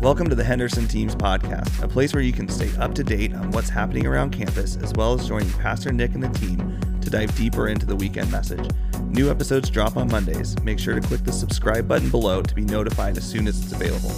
[0.00, 3.34] Welcome to the Henderson Teams Podcast, a place where you can stay up to date
[3.34, 7.10] on what's happening around campus, as well as joining Pastor Nick and the team to
[7.10, 8.66] dive deeper into the weekend message.
[9.02, 10.58] New episodes drop on Mondays.
[10.62, 13.72] Make sure to click the subscribe button below to be notified as soon as it's
[13.72, 14.10] available.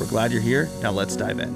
[0.00, 0.68] We're glad you're here.
[0.82, 1.50] Now let's dive in.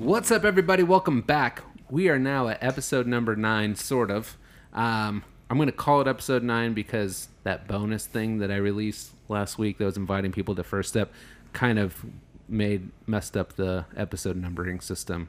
[0.00, 0.82] What's up, everybody?
[0.82, 1.62] Welcome back.
[1.88, 4.36] We are now at episode number nine, sort of.
[4.72, 9.12] Um, I'm going to call it episode nine because that bonus thing that I released
[9.28, 11.12] last week that was inviting people to First Step
[11.52, 12.04] kind of
[12.48, 15.28] made messed up the episode numbering system.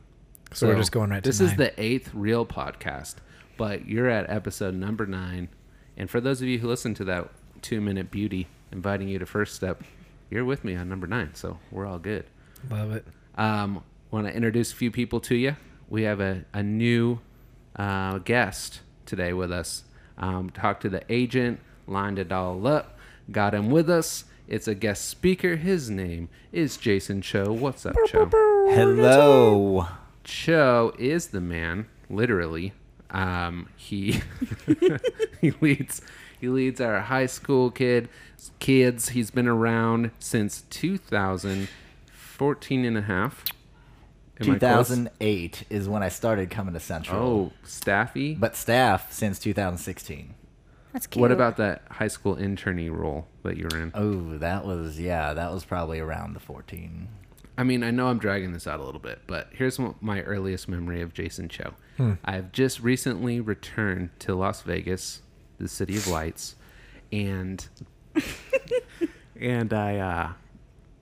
[0.54, 1.58] So we're just going right to This is nine.
[1.58, 3.16] the eighth real podcast,
[3.58, 5.50] but you're at episode number nine.
[5.98, 7.30] And for those of you who listen to that
[7.62, 9.84] two minute beauty inviting you to First Step,
[10.30, 12.26] you're with me on number nine, so we're all good.
[12.70, 13.06] Love it.
[13.36, 15.56] Um, want to introduce a few people to you.
[15.90, 17.20] We have a, a new
[17.76, 19.84] uh, guest today with us.
[20.18, 22.98] Um, talked to the agent, lined it all up,
[23.32, 24.26] got him with us.
[24.50, 25.56] It's a guest speaker.
[25.58, 27.52] His name is Jason Cho.
[27.52, 28.26] What's up, Cho?
[28.72, 29.86] Hello.
[30.24, 32.74] Cho is the man, literally.
[33.12, 34.22] Um, he
[35.40, 36.02] he leads
[36.42, 38.10] he leads our high school kid
[38.58, 39.10] kids.
[39.10, 43.46] He's been around since 2014 and a half.
[44.40, 47.22] Am 2008 is when I started coming to Central.
[47.22, 48.34] Oh, staffy.
[48.34, 50.34] But staff since 2016.
[50.94, 51.22] That's cute.
[51.22, 53.92] what about that high school internee role that you were in?
[53.94, 57.08] Oh, that was, yeah, that was probably around the 14.
[57.58, 60.68] I mean, I know I'm dragging this out a little bit, but here's my earliest
[60.70, 61.74] memory of Jason Cho.
[62.24, 65.22] I've just recently returned to Las Vegas,
[65.60, 66.56] the city of lights,
[67.12, 67.68] and
[69.40, 70.34] and I uh,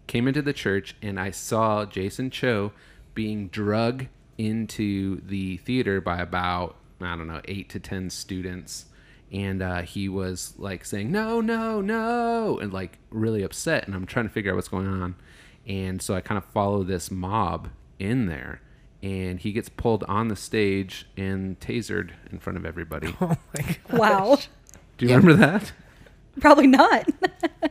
[0.07, 2.71] came into the church and I saw Jason Cho
[3.13, 4.07] being drug
[4.39, 8.85] into the theater by about I don't know eight to ten students,
[9.31, 14.05] and uh, he was like saying no, no, no, and like really upset, and I'm
[14.05, 15.15] trying to figure out what's going on,
[15.67, 18.61] and so I kind of follow this mob in there.
[19.03, 23.15] And he gets pulled on the stage and tasered in front of everybody.
[23.21, 23.99] Oh my god.
[23.99, 24.37] Wow.
[24.97, 25.71] Do you remember that?
[26.39, 27.07] Probably not.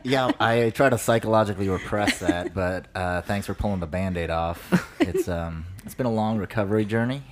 [0.03, 4.95] Yeah, I try to psychologically repress that, but uh, thanks for pulling the band-aid off.
[5.01, 7.23] It's um, it's been a long recovery journey,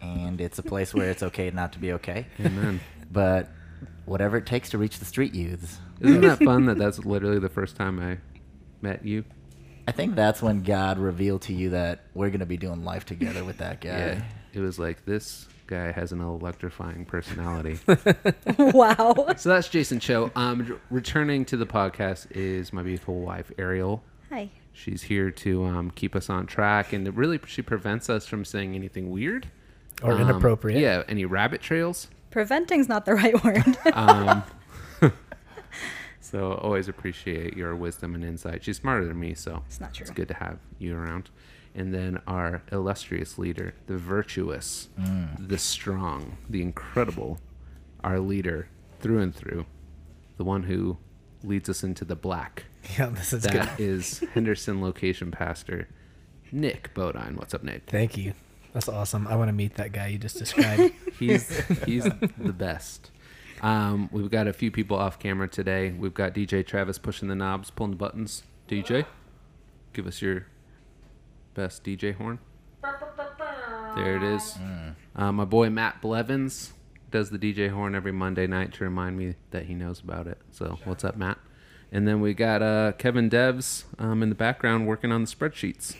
[0.00, 2.26] and it's a place where it's okay not to be okay.
[2.40, 2.80] Amen.
[3.12, 3.50] But
[4.06, 5.78] whatever it takes to reach the street youths.
[6.00, 8.18] Isn't that fun that that's literally the first time I
[8.82, 9.24] met you?
[9.86, 13.04] I think that's when God revealed to you that we're going to be doing life
[13.04, 13.88] together with that guy.
[13.88, 14.24] Yeah.
[14.52, 17.78] It was like this guy has an electrifying personality.
[18.58, 19.14] wow.
[19.36, 20.30] so that's Jason Cho.
[20.36, 24.02] Um, returning to the podcast is my beautiful wife Ariel.
[24.30, 24.50] Hi.
[24.72, 28.74] She's here to um, keep us on track, and really she prevents us from saying
[28.74, 29.46] anything weird
[30.02, 30.80] Or Um, inappropriate.
[30.80, 32.08] Yeah, any rabbit trails.
[32.34, 33.78] Preventing's not the right word.
[33.92, 34.42] Um,
[36.20, 38.64] so always appreciate your wisdom and insight.
[38.64, 40.02] She's smarter than me, so It's not true.
[40.02, 41.30] It's good to have you around.
[41.76, 44.88] And then our illustrious leader, the virtuous,
[45.38, 47.38] the strong, the incredible,
[48.02, 48.66] our leader
[48.98, 49.64] through and through,
[50.36, 50.96] the one who
[51.44, 52.64] leads us into the black.
[52.98, 53.62] Yeah, this is good.
[53.62, 55.88] That is Henderson location pastor
[56.52, 57.36] Nick Bodine.
[57.36, 57.84] What's up, Nick?
[57.86, 58.34] Thank you.
[58.74, 59.28] That's awesome.
[59.28, 60.92] I want to meet that guy you just described.
[61.18, 63.12] He's he's the best.
[63.62, 65.92] Um, we've got a few people off camera today.
[65.92, 68.42] We've got DJ Travis pushing the knobs, pulling the buttons.
[68.68, 69.06] DJ,
[69.92, 70.46] give us your
[71.54, 72.40] best DJ horn.
[73.94, 74.58] There it is.
[75.14, 76.72] Uh, my boy Matt Blevins
[77.12, 80.38] does the DJ horn every Monday night to remind me that he knows about it.
[80.50, 81.38] So what's up, Matt?
[81.92, 85.94] And then we got uh, Kevin Devs um, in the background working on the spreadsheets.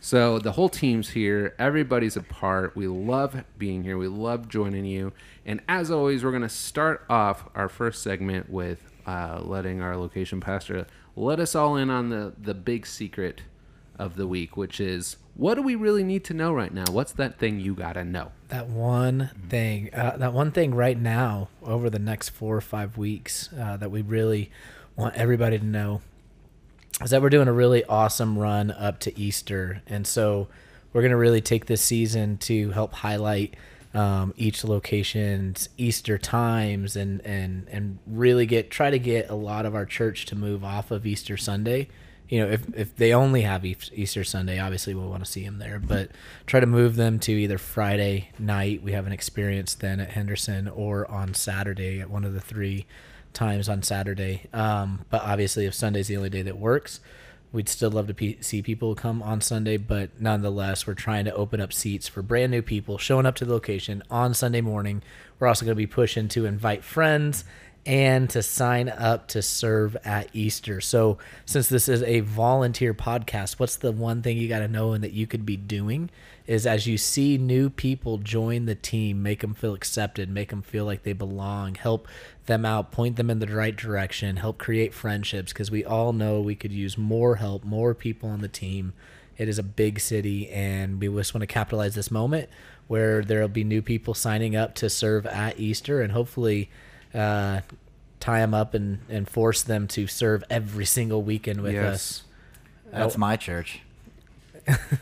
[0.00, 1.54] So the whole team's here.
[1.58, 2.76] Everybody's a part.
[2.76, 3.98] We love being here.
[3.98, 5.12] We love joining you.
[5.44, 9.96] And as always, we're going to start off our first segment with uh, letting our
[9.96, 13.42] location pastor let us all in on the, the big secret
[13.98, 16.84] of the week, which is what do we really need to know right now?
[16.90, 18.32] What's that thing you got to know?
[18.48, 22.96] that one thing, uh, that one thing right now over the next four or five
[22.96, 24.50] weeks uh, that we really
[24.96, 26.00] want everybody to know
[27.02, 29.82] is that we're doing a really awesome run up to Easter.
[29.86, 30.48] And so
[30.92, 33.54] we're going to really take this season to help highlight
[33.94, 39.64] um, each location's Easter times and, and, and really get, try to get a lot
[39.64, 41.88] of our church to move off of Easter Sunday.
[42.28, 45.58] You know, if, if they only have Easter Sunday, obviously we'll want to see them
[45.58, 46.10] there, but
[46.46, 50.68] try to move them to either Friday night, we have an experience then at Henderson,
[50.68, 52.84] or on Saturday at one of the three
[53.32, 54.46] times on Saturday.
[54.52, 57.00] Um, but obviously, if Sunday's the only day that works,
[57.52, 59.76] we'd still love to see people come on Sunday.
[59.76, 63.44] But nonetheless, we're trying to open up seats for brand new people showing up to
[63.44, 65.02] the location on Sunday morning.
[65.38, 67.44] We're also going to be pushing to invite friends
[67.86, 70.80] and to sign up to serve at Easter.
[70.80, 74.92] So, since this is a volunteer podcast, what's the one thing you got to know
[74.92, 76.10] and that you could be doing
[76.48, 80.62] is as you see new people join the team, make them feel accepted, make them
[80.62, 82.08] feel like they belong, help
[82.46, 86.40] them out, point them in the right direction, help create friendships because we all know
[86.40, 88.94] we could use more help, more people on the team.
[89.36, 92.48] It is a big city, and we just want to capitalize this moment
[92.86, 96.70] where there'll be new people signing up to serve at Easter, and hopefully
[97.12, 97.60] uh,
[98.20, 102.24] tie them up and, and force them to serve every single weekend with us.
[102.90, 103.82] That's my church.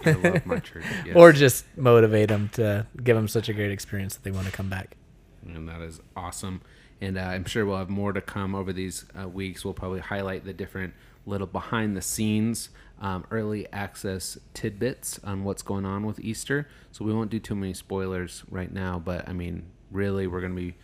[0.05, 0.85] I love my church.
[1.07, 1.15] Yes.
[1.17, 4.53] Or just motivate them to give them such a great experience that they want to
[4.53, 4.97] come back.
[5.47, 6.61] and that is awesome.
[7.01, 9.65] And uh, I'm sure we'll have more to come over these uh, weeks.
[9.65, 10.95] We'll probably highlight the different
[11.27, 12.71] little behind the scenes,
[13.01, 16.69] um, early access tidbits on what's going on with Easter.
[16.93, 18.99] So we won't do too many spoilers right now.
[18.99, 20.75] But I mean, really, we're going to be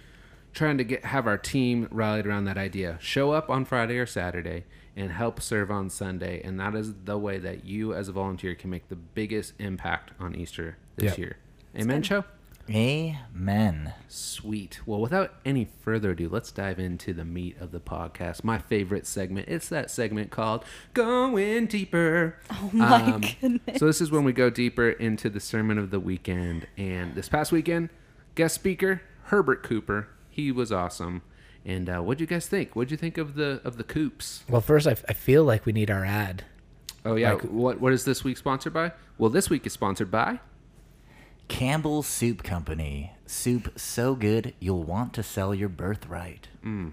[0.53, 2.99] trying to get have our team rallied around that idea.
[3.01, 4.65] Show up on Friday or Saturday
[4.97, 8.55] and help serve on Sunday, and that is the way that you, as a volunteer,
[8.55, 11.19] can make the biggest impact on Easter this Yep.
[11.19, 11.37] year.
[11.77, 12.25] Amen, Cho.
[12.71, 13.93] Amen.
[14.09, 14.81] Sweet.
[14.87, 18.45] Well, without any further ado, let's dive into the meat of the podcast.
[18.45, 19.49] My favorite segment.
[19.49, 22.39] It's that segment called Going Deeper.
[22.51, 23.79] Oh my um, goodness.
[23.79, 26.67] So this is when we go deeper into the sermon of the weekend.
[26.77, 27.91] And this past weekend,
[28.37, 30.09] guest speaker Herbert Cooper.
[30.31, 31.23] He was awesome.
[31.65, 32.75] And uh, what do you guys think?
[32.75, 34.43] What do you think of the of the coops?
[34.49, 36.45] Well, first, I, I feel like we need our ad.
[37.05, 37.33] Oh yeah.
[37.35, 38.93] Like- what what is this week sponsored by?
[39.19, 40.41] Well, this week is sponsored by.
[41.49, 43.13] Campbell's Soup Company.
[43.27, 46.49] Soup so good you'll want to sell your birthright.
[46.65, 46.93] Mm,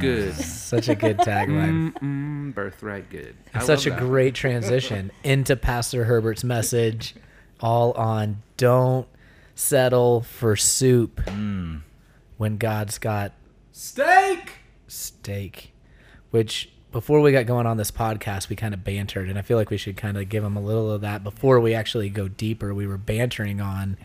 [0.00, 0.34] good.
[0.34, 1.92] Such a good tagline.
[1.94, 3.36] Mm, birthright good.
[3.54, 3.98] I Such a that.
[3.98, 7.14] great transition into Pastor Herbert's message,
[7.60, 9.06] all on don't
[9.54, 11.20] settle for soup
[12.42, 13.32] when God's got
[13.70, 14.54] steak.
[14.88, 15.72] steak.
[16.30, 19.56] Which before we got going on this podcast, we kind of bantered, and I feel
[19.56, 22.26] like we should kind of give them a little of that before we actually go
[22.28, 22.74] deeper.
[22.74, 23.96] We were bantering on,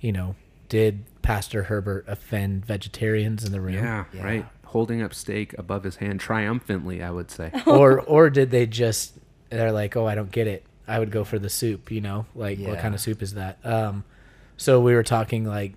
[0.00, 0.34] you know,
[0.68, 3.74] did Pastor Herbert offend vegetarians in the room?
[3.74, 4.24] Yeah, Yeah.
[4.24, 4.46] right.
[4.64, 7.50] Holding up steak above his hand triumphantly, I would say.
[7.66, 9.14] or or did they just
[9.50, 12.26] they're like oh i don't get it i would go for the soup you know
[12.34, 14.04] like what kind of soup is that um
[14.58, 15.72] so we were talking like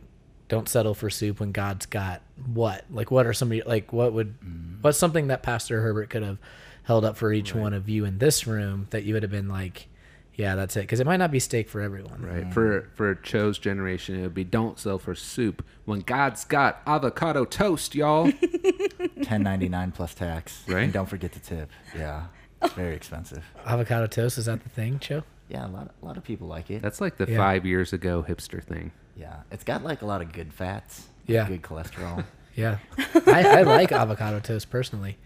[0.52, 2.22] don't settle for soup when god's got
[2.54, 4.76] what like what are some of your, like what would mm.
[4.82, 6.38] what's something that pastor herbert could have
[6.84, 9.48] held up for each one of you in this room that you would have been
[9.48, 9.88] like
[10.36, 12.44] yeah that's it because it might not be steak for everyone Right.
[12.46, 12.54] Mm.
[12.54, 17.46] For for Cho's generation, it would be don't sell for soup when God's got avocado
[17.46, 18.32] toast, y'all.
[19.24, 20.64] Ten ninety nine plus tax.
[20.68, 20.84] Right.
[20.84, 21.70] And don't forget the tip.
[21.96, 22.26] Yeah.
[22.62, 23.44] It's very expensive.
[23.66, 25.24] avocado toast is that the thing Cho?
[25.50, 26.82] Yeah, a lot a lot of people like it.
[26.82, 27.38] That's like the Yeah.
[27.38, 28.92] five years ago hipster thing.
[29.16, 29.42] Yeah.
[29.52, 31.08] It's got like a lot of good fats.
[31.28, 31.48] Yeah.
[31.48, 32.26] Good cholesterol.
[32.54, 32.80] Yeah,
[33.28, 35.18] I, I like avocado toast personally.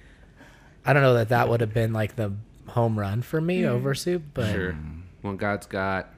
[0.86, 2.34] I don't know that that would have been like the
[2.68, 4.78] home run for me over soup, but Sure.
[5.24, 6.10] When God's got,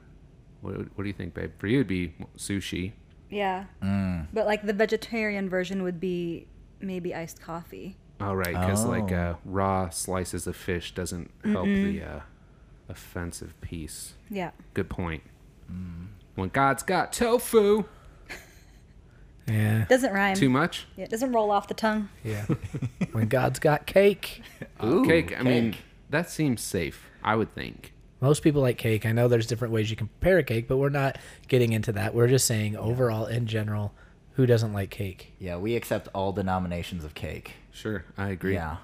[0.60, 1.52] what, what do you think, babe?
[1.58, 2.92] For you, it'd be sushi.
[3.30, 3.64] Yeah.
[3.82, 4.26] Mm.
[4.34, 6.46] But like the vegetarian version would be
[6.78, 7.96] maybe iced coffee.
[8.20, 8.48] Oh, right.
[8.48, 9.16] Because like Oh.
[9.16, 12.20] uh, raw slices of fish doesn't help the uh,
[12.90, 14.12] offensive piece.
[14.28, 14.50] Yeah.
[14.74, 15.22] Good point.
[16.38, 17.82] When God's got tofu,
[19.48, 20.36] yeah, Doesn't rhyme.
[20.36, 20.86] too much.
[20.96, 22.08] Yeah, it doesn't roll off the tongue.
[22.22, 22.44] yeah.
[23.12, 24.42] when God's got cake,
[24.84, 25.38] Ooh, cake.
[25.38, 25.74] I mean,
[26.10, 27.06] that seems safe.
[27.24, 27.92] I would think.
[28.20, 29.04] most people like cake.
[29.04, 31.90] I know there's different ways you can prepare a cake, but we're not getting into
[31.92, 32.14] that.
[32.14, 33.92] We're just saying overall, in general,
[34.34, 35.32] who doesn't like cake?
[35.40, 37.54] yeah, we accept all denominations of cake.
[37.72, 38.54] Sure, I agree.
[38.54, 38.76] Yeah.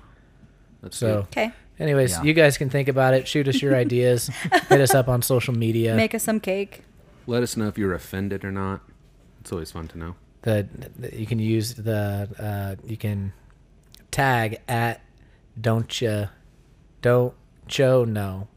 [0.83, 1.25] That's So, good.
[1.27, 1.53] Okay.
[1.79, 2.23] anyways, Yeah.
[2.25, 3.29] you guys can think about it.
[3.29, 4.27] Shoot us your ideas.
[4.69, 5.95] Hit us up on social media.
[5.95, 6.83] Make us some cake.
[7.27, 8.81] Let us know if you're offended or not.
[9.41, 10.15] It's always fun to know.
[10.43, 10.67] the,
[10.99, 13.33] the you can use the uh, you can
[14.11, 15.01] tag at
[15.61, 16.29] don't you
[17.03, 17.35] don't
[17.69, 18.49] cho no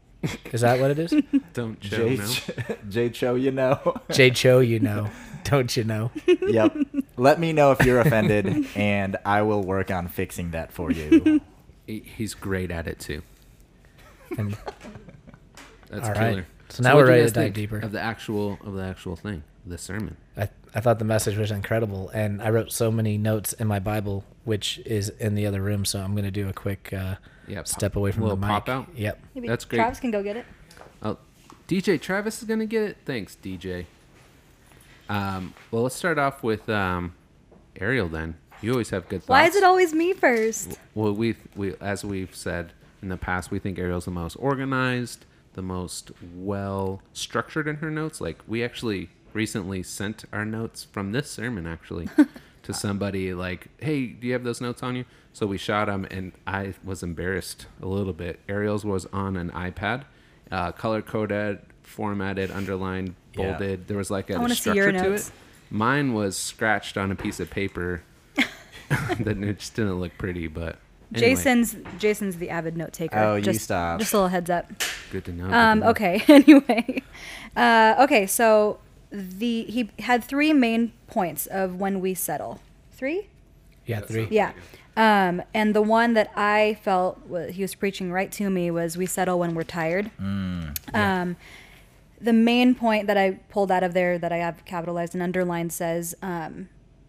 [0.52, 1.14] is that what it is
[1.52, 2.76] Don't show J, no.
[2.88, 4.00] J Cho, you know.
[4.10, 5.08] j cho you know
[5.44, 6.76] don't you know yep.
[7.16, 11.40] Let me know if you're offended, and I will work on fixing that for you.
[11.86, 13.22] He's great at it too.
[14.36, 14.56] and
[15.90, 16.44] That's All right.
[16.68, 16.76] Killer.
[16.76, 17.78] So now what'd we're you ready to dive deeper.
[17.78, 20.16] of the actual of the actual thing, the sermon.
[20.36, 23.78] I, I thought the message was incredible and i wrote so many notes in my
[23.78, 27.16] bible which is in the other room so i'm going to do a quick uh,
[27.48, 28.86] Yeah, pop- step away from the little mic pop out?
[28.94, 29.78] yep Maybe That's great.
[29.78, 30.44] Travis can go get it.
[31.02, 31.16] Oh,
[31.68, 32.96] DJ Travis is gonna get it.
[33.06, 33.86] Thanks, DJ.
[35.08, 37.14] Um, well, let's start off with um,
[37.80, 38.08] Ariel.
[38.08, 39.28] Then you always have good thoughts.
[39.28, 40.78] Why is it always me first?
[40.94, 42.72] Well, we we as we've said
[43.02, 45.24] in the past, we think Ariel's the most organized,
[45.58, 48.20] the most well structured in her notes.
[48.20, 52.08] Like we actually recently sent our notes from this sermon actually
[52.62, 56.06] to somebody like, "Hey, do you have those notes on you?" So we shot them,
[56.12, 58.38] and I was embarrassed a little bit.
[58.48, 60.04] Ariel's was on an iPad,
[60.52, 63.50] uh, color coded, formatted, underlined, Yeah.
[63.58, 63.88] bolded.
[63.88, 65.28] There was like a I wanna see structure your to it.
[65.70, 68.02] Mine was scratched on a piece of paper.
[69.20, 70.78] that it just didn't look pretty, but
[71.14, 73.18] anyway, Jason's Jason's the avid note taker.
[73.18, 73.98] Oh, you just, stop.
[74.00, 74.70] Just a little heads up.
[75.10, 75.44] good to know.
[75.46, 75.90] good Um, to know.
[75.90, 76.22] okay.
[76.28, 77.02] Anyway,
[77.56, 78.26] uh, okay.
[78.26, 78.78] So
[79.10, 82.60] the he had three main points of when we settle.
[82.92, 83.28] Three.
[83.86, 84.28] Yeah, three.
[84.30, 84.52] Yeah.
[84.96, 88.96] Um, and the one that I felt wa- he was preaching right to me was
[88.98, 90.10] we settle when we're tired.
[90.18, 91.36] Um,
[92.20, 95.72] the main point that I pulled out of there that I have capitalized and underlined
[95.72, 96.68] says, um,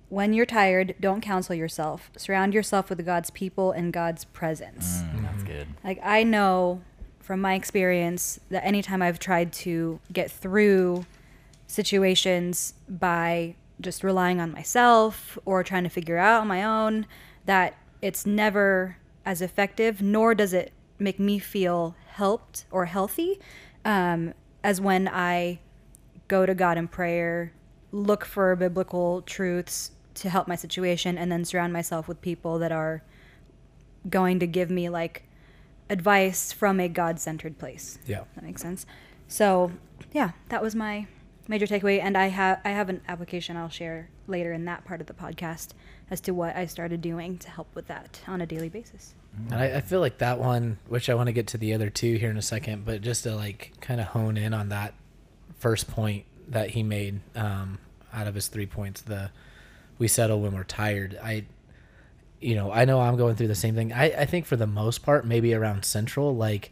[0.10, 2.12] when you're tired, don't counsel yourself.
[2.18, 5.02] Surround yourself with God's people and God's presence.
[5.02, 5.68] Mm, that's good.
[5.84, 6.82] Like I know
[7.20, 11.06] from my experience that anytime I've tried to get through
[11.68, 17.06] situations by just relying on myself or trying to figure out on my own
[17.46, 23.40] that it's never as effective nor does it make me feel helped or healthy
[23.86, 25.60] um, as when I
[26.28, 27.54] go to God in prayer,
[27.92, 32.72] look for biblical truths to help my situation, and then surround myself with people that
[32.72, 33.04] are
[34.10, 35.24] going to give me like
[35.90, 38.00] advice from a God centered place.
[38.06, 38.24] Yeah.
[38.36, 38.86] That makes sense.
[39.28, 39.72] So
[40.12, 41.08] yeah, that was my
[41.48, 45.02] major takeaway, and I have I have an application I'll share later in that part
[45.02, 45.70] of the podcast
[46.12, 49.14] as to what I started doing to help with that on a daily basis.
[49.52, 51.90] And I, I feel like that one, which I want to get to the other
[51.90, 54.94] two here in a second, but just to like kind of hone in on that
[55.60, 57.78] first point that he made um,
[58.14, 59.30] out of his three points, the
[60.00, 61.20] we settle when we're tired.
[61.22, 61.46] I,
[62.40, 63.94] you know, I know I'm going through the same thing.
[63.94, 66.72] I, I think for the most part, maybe around Central, like,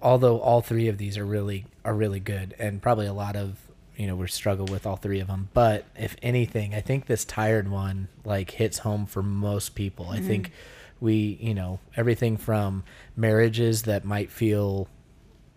[0.00, 3.58] although all three of these are really are really good, and probably a lot of
[3.96, 5.48] you know we struggle with all three of them.
[5.54, 10.10] But if anything, I think this tired one like hits home for most people.
[10.10, 10.52] I think
[11.00, 12.84] we you know everything from
[13.16, 14.88] marriages that might feel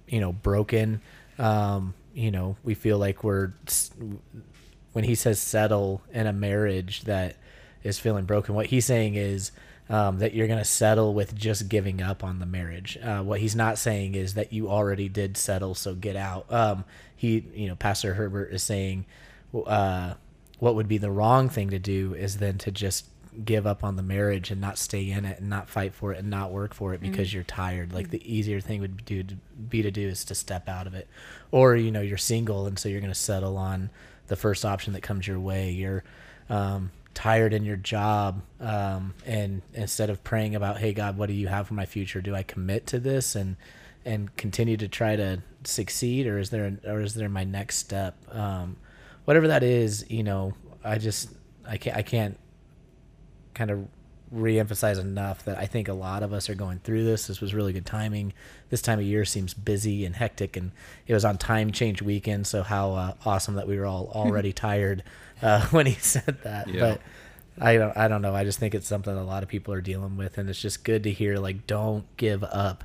[0.08, 1.02] you know broken
[1.38, 3.54] um you know we feel like we're
[4.94, 7.36] when he says settle in a marriage that
[7.84, 9.52] is feeling broken what he's saying is
[9.90, 12.98] um, that you're going to settle with just giving up on the marriage.
[13.02, 16.52] Uh, what he's not saying is that you already did settle so get out.
[16.52, 19.06] Um, he you know pastor herbert is saying
[19.66, 20.14] uh,
[20.60, 23.06] what would be the wrong thing to do is then to just
[23.44, 26.20] give up on the marriage and not stay in it and not fight for it
[26.20, 27.94] and not work for it because you're tired.
[27.94, 30.94] Like the easier thing would do to be to do is to step out of
[30.94, 31.08] it.
[31.52, 33.90] Or you know you're single and so you're going to settle on
[34.30, 35.72] the first option that comes your way.
[35.72, 36.04] You're
[36.50, 41.34] um, tired in your job um, and instead of praying about hey god what do
[41.34, 42.22] you have for my future?
[42.22, 43.58] Do i commit to this and
[44.06, 48.16] and continue to try to succeed or is there or is there my next step?
[48.32, 48.78] Um,
[49.26, 51.30] whatever that is you know i just
[51.68, 52.40] i can't i can't
[53.54, 53.88] kind of
[54.32, 57.28] re-emphasize enough that I think a lot of us are going through this.
[57.28, 58.34] This was really good timing.
[58.70, 60.72] This time of year seems busy and hectic, and
[61.08, 62.48] it was on time change weekend.
[62.48, 65.04] So how uh, awesome that we were all already tired
[65.42, 66.68] uh, when he said that.
[66.68, 66.80] Yeah.
[66.80, 67.02] But
[67.60, 68.36] I don't, I don't know.
[68.36, 70.84] I just think it's something a lot of people are dealing with, and it's just
[70.84, 71.38] good to hear.
[71.38, 72.84] Like, don't give up.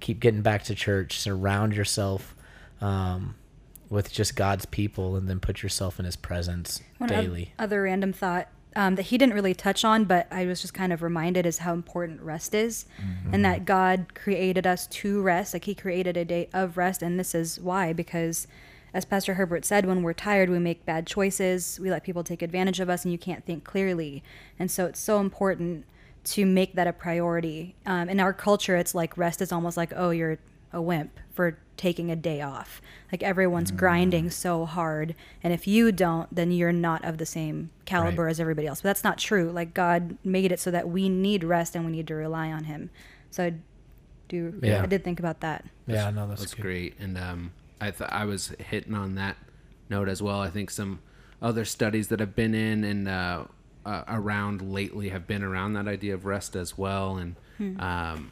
[0.00, 1.18] Keep getting back to church.
[1.18, 2.34] Surround yourself.
[2.80, 3.36] Um,
[3.88, 7.52] with just God's people, and then put yourself in His presence One daily.
[7.58, 10.92] other random thought um, that he didn't really touch on, but I was just kind
[10.92, 12.86] of reminded is how important rest is,
[13.32, 15.54] and that God created us to rest.
[15.54, 18.46] Like He created a day of rest, and this is why because.
[18.94, 21.80] As Pastor Herbert said, when we're tired, we make bad choices.
[21.80, 24.22] We let people take advantage of us, and you can't think clearly.
[24.58, 25.86] And so it's so important
[26.24, 27.74] to make that a priority.
[27.86, 30.36] Um, in our culture, it's like rest is almost like, oh, you're
[30.74, 32.80] a wimp for taking a day off.
[33.10, 37.70] Like everyone's grinding so hard, and if you don't, then you're not of the same
[37.84, 38.30] caliber Right.
[38.30, 38.80] as everybody else.
[38.82, 39.50] But that's not true.
[39.50, 42.64] Like God made it so that we need rest and we need to rely on
[42.64, 42.90] Him.
[43.30, 43.54] So I
[44.28, 44.54] do.
[44.62, 44.82] Yeah.
[44.82, 45.64] I did think about that.
[45.86, 46.94] Yeah, no, that's, That's great.
[47.00, 49.36] And um, I th- I was hitting on that
[49.90, 50.40] note as well.
[50.40, 51.00] I think some
[51.42, 53.44] other studies that have been in and uh,
[53.84, 57.16] uh, around lately have been around that idea of rest as well.
[57.16, 57.34] And
[57.80, 58.30] um,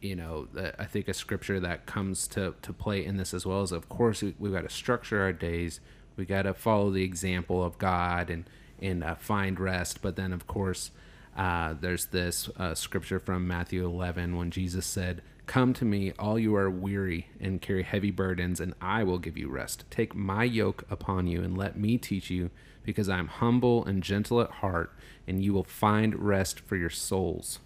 [0.00, 3.62] you know, I think a scripture that comes to to play in this as well
[3.62, 5.80] is, of course, we, we've got to structure our days.
[6.16, 8.44] We got to follow the example of God and
[8.80, 10.02] and uh, find rest.
[10.02, 10.90] But then, of course.
[11.36, 16.38] Uh, there's this uh, scripture from Matthew 11 when Jesus said, Come to me, all
[16.38, 19.84] you are weary and carry heavy burdens, and I will give you rest.
[19.90, 22.50] Take my yoke upon you and let me teach you,
[22.84, 24.92] because I am humble and gentle at heart,
[25.26, 27.58] and you will find rest for your souls.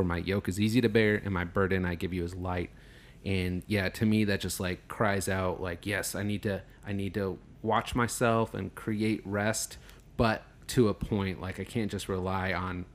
[0.00, 2.70] For my yoke is easy to bear, and my burden I give you is light.
[3.22, 6.94] And yeah, to me that just like cries out like, yes, I need to I
[6.94, 9.76] need to watch myself and create rest,
[10.16, 11.38] but to a point.
[11.38, 12.86] Like I can't just rely on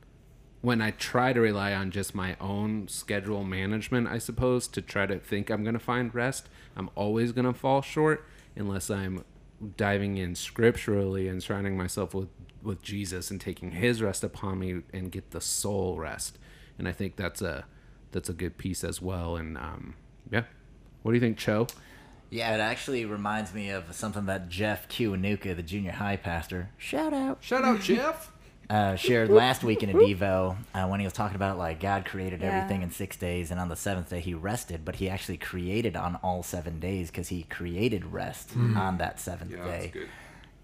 [0.61, 5.05] when I try to rely on just my own schedule management, I suppose, to try
[5.05, 9.23] to think I'm going to find rest, I'm always going to fall short unless I'm
[9.77, 12.29] diving in scripturally and surrounding myself with,
[12.63, 16.39] with Jesus and taking his rest upon me and get the soul rest.
[16.77, 17.65] And I think that's a
[18.11, 19.35] that's a good piece as well.
[19.35, 19.95] And um,
[20.31, 20.43] yeah.
[21.01, 21.67] What do you think, Cho?
[22.31, 27.13] Yeah, it actually reminds me of something that Jeff Kiwanuka, the junior high pastor, shout
[27.13, 28.31] out, Shout out Jeff.
[28.69, 32.03] uh, shared last week in a Devo uh, when he was talking about like God
[32.03, 32.57] created Yeah.
[32.57, 34.83] everything in six days, and on the seventh day he rested.
[34.83, 39.51] But he actually created on all seven days because he created rest on that seventh
[39.51, 39.93] day.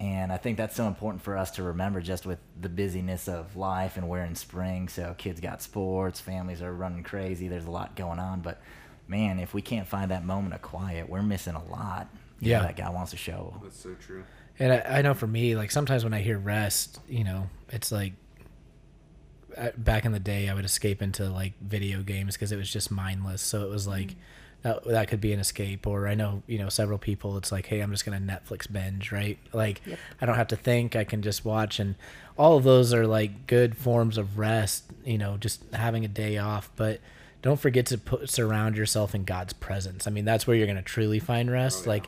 [0.01, 3.55] And I think that's so important for us to remember just with the busyness of
[3.55, 7.72] life and we're in spring, so kids got sports, families are running crazy, there's a
[7.72, 8.41] lot going on.
[8.41, 8.60] But
[9.08, 12.10] man, if we can't find that moment of quiet, we're missing a lot.
[12.39, 12.62] you know, Yeah.
[12.63, 13.53] that God wants to show.
[13.62, 14.24] That's so true.
[14.58, 17.91] And I, I know for me, like sometimes when I hear rest, you know, it's
[17.91, 18.13] like
[19.55, 22.72] uh, back in the day, I would escape into like video games because it was
[22.72, 23.41] just mindless.
[23.43, 24.15] So it was like
[24.63, 25.88] that that could be an escape.
[25.88, 27.38] Or I know you know several people.
[27.38, 29.38] It's like, hey, I'm just gonna Netflix binge, right?
[29.53, 30.00] Like Yep.
[30.22, 30.96] I don't have to think.
[30.96, 31.96] I can just watch, and
[32.38, 34.86] all of those are like good forms of rest.
[35.06, 37.00] You know, just having a day off, but.
[37.44, 40.06] Don't forget to put, surround yourself in God's presence.
[40.06, 41.88] I mean, that's where you're going to truly find rest.
[41.88, 42.08] Like,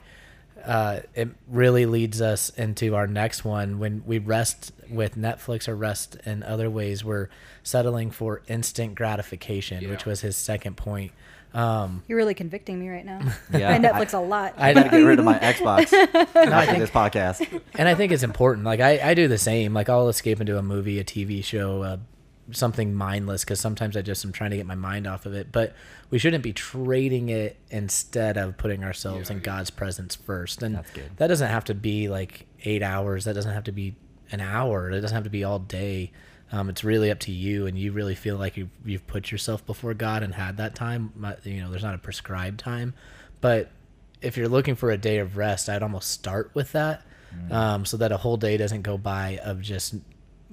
[0.64, 3.80] uh, it really leads us into our next one.
[3.80, 7.30] When we rest with Netflix or rest in other ways, we're
[7.64, 11.12] settling for instant gratification, which was his second point.
[11.54, 13.20] Um, You're really convicting me right now.
[13.54, 14.56] Yeah, I Netflix a lot.
[14.58, 17.62] I, I gotta get rid of my Xbox after I think- this podcast.
[17.76, 18.66] and I think it's important.
[18.66, 19.74] Like I, I do the same.
[19.74, 21.98] Like I'll escape into a movie, a TV show, uh,
[22.52, 25.52] something mindless because sometimes I just am trying to get my mind off of it.
[25.52, 25.76] But
[26.10, 30.62] we shouldn't be trading it instead of putting ourselves in God's presence first.
[30.64, 31.12] And That's good.
[31.18, 33.26] that doesn't have to be like eight hours.
[33.26, 33.96] That doesn't have to be
[34.32, 34.90] an hour.
[34.90, 36.12] It doesn't have to be all day.
[36.52, 39.66] Um, it's really up to you, and you really feel like you've, you've put yourself
[39.66, 41.12] before God and had that time.
[41.44, 42.94] You know, there's not a prescribed time,
[43.42, 43.72] but
[44.22, 47.02] if you're looking for a day of rest, I'd almost start with that,
[47.50, 49.96] um, so that a whole day doesn't go by of just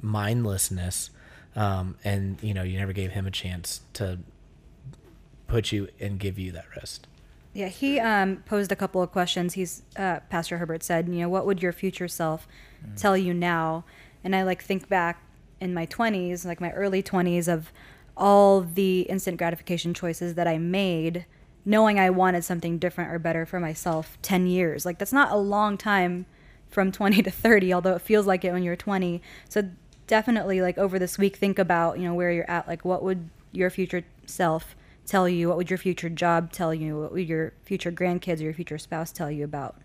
[0.00, 1.10] mindlessness,
[1.54, 4.18] um, and you know you never gave him a chance to
[5.46, 7.06] put you and give you that rest.
[7.52, 9.54] Yeah, he um, posed a couple of questions.
[9.54, 12.46] He's uh, Pastor Herbert said, you know, what would your future self
[12.96, 13.84] tell you now?
[14.22, 15.22] And I like think back
[15.60, 17.72] in my 20s, like my early 20s of
[18.16, 21.26] all the instant gratification choices that I made
[21.64, 24.86] knowing I wanted something different or better for myself 10 years.
[24.86, 26.26] Like that's not a long time
[26.68, 29.20] from 20 to 30, although it feels like it when you're 20.
[29.48, 29.70] So
[30.06, 33.28] definitely like over this week think about, you know, where you're at, like what would
[33.52, 34.74] your future self
[35.06, 35.48] tell you?
[35.48, 36.98] What would your future job tell you?
[36.98, 39.76] What would your future grandkids or your future spouse tell you about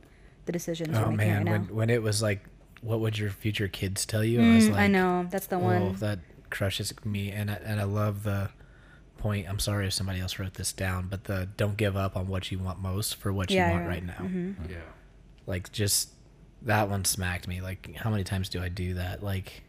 [0.45, 1.51] the decisions you're Oh making man, right now?
[1.51, 2.45] when when it was like,
[2.81, 4.41] what would your future kids tell you?
[4.41, 5.95] I was Mm, like, I know that's the Oh, one.
[5.99, 8.49] that crushes me, and I, and I love the
[9.17, 9.47] point.
[9.49, 12.51] I'm sorry if somebody else wrote this down, but the don't give up on what
[12.51, 13.89] you want most for what Yeah, you want yeah.
[13.89, 14.13] right now.
[14.27, 14.77] hmm Yeah.
[15.47, 16.09] Like just
[16.61, 17.61] that one smacked me.
[17.61, 19.23] Like how many times do I do that?
[19.23, 19.63] Like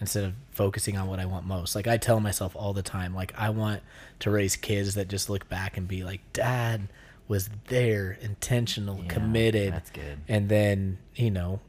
[0.00, 1.74] instead of focusing on what I want most.
[1.74, 3.82] Like I tell myself all the time, like I want
[4.20, 6.88] to raise kids that just look back and be like, Dad
[7.28, 9.72] was there, intentional, Yeah, committed.
[9.72, 10.18] That's good.
[10.28, 11.60] And then, you know,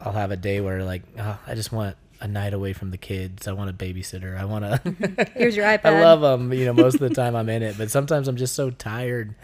[0.00, 2.96] I'll have a day where like, oh, I just want a night away from the
[2.98, 3.46] kids.
[3.48, 4.38] I want a babysitter.
[4.38, 5.30] I want to.
[5.34, 5.84] Here's your iPad.
[5.86, 6.52] I love them.
[6.52, 9.34] You know, most of the time I'm in it, but sometimes I'm just so tired.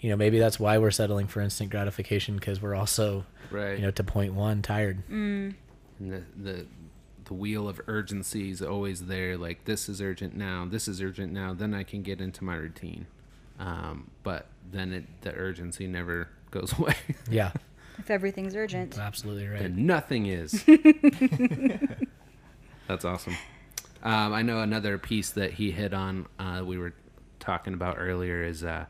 [0.00, 3.76] You know, maybe that's why we're settling for instant gratification because we're also, Right.
[3.78, 5.02] you know, to point one, tired.
[5.08, 5.54] Mm.
[5.98, 6.66] and the, the
[7.24, 11.30] the wheel of urgency is always there like this is urgent now this is urgent
[11.30, 13.06] now then i can get into my routine
[13.58, 16.94] um, but then it, the urgency never goes away
[17.30, 17.52] Yeah,
[17.98, 18.98] If everything's urgent.
[18.98, 19.62] absolutely right.
[19.62, 20.64] and nothing is
[22.88, 23.36] that's awesome
[24.02, 26.94] um, i know another piece that he hit on uh, we were
[27.40, 28.86] talking about earlier is uh,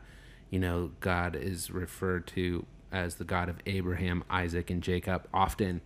[0.49, 5.81] you know god is referred to as the god of abraham isaac and jacob often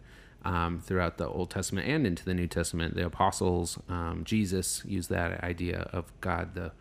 [0.46, 2.96] um, throughout the Old Testament and into the New Testament.
[2.96, 6.72] The apostles, um, Jesus used that idea of God, the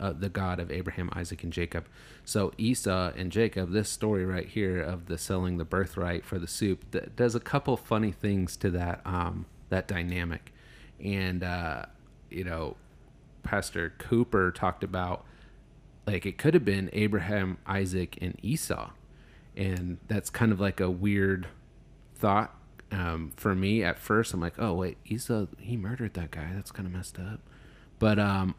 [0.00, 1.86] uh, the God of Abraham, Isaac, and Jacob.
[2.24, 6.48] So Esau and Jacob, this story right here of the selling the birthright for the
[6.48, 10.52] soup, that does a couple funny things to that um, that dynamic,
[11.02, 11.86] and uh,
[12.30, 12.76] you know,
[13.42, 15.24] Pastor Cooper talked about
[16.06, 18.90] like it could have been Abraham, Isaac, and Esau,
[19.56, 21.46] and that's kind of like a weird
[22.14, 22.54] thought
[22.92, 24.34] um, for me at first.
[24.34, 26.50] I'm like, oh wait, Esau he murdered that guy.
[26.54, 27.40] That's kind of messed up.
[27.98, 28.54] But um,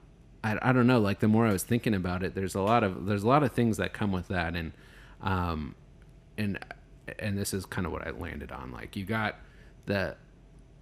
[0.46, 1.00] I, I don't know.
[1.00, 3.42] Like the more I was thinking about it, there's a lot of there's a lot
[3.42, 4.74] of things that come with that, and
[5.22, 5.74] um,
[6.38, 6.60] and
[7.18, 8.72] and this is kind of what I landed on.
[8.72, 9.38] Like you got
[9.88, 10.16] the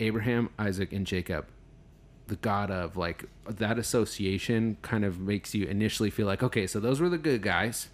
[0.02, 1.48] Abraham, Isaac, and Jacob,
[2.28, 6.82] the God of like that association kind of makes you initially feel like, okay, so
[6.82, 7.88] those were the good guys.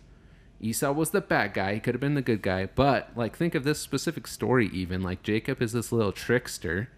[0.60, 1.76] Esau was the bad guy.
[1.76, 2.66] He could have been the good guy.
[2.66, 5.04] But like think of this specific story even.
[5.04, 6.90] Like Jacob is this little trickster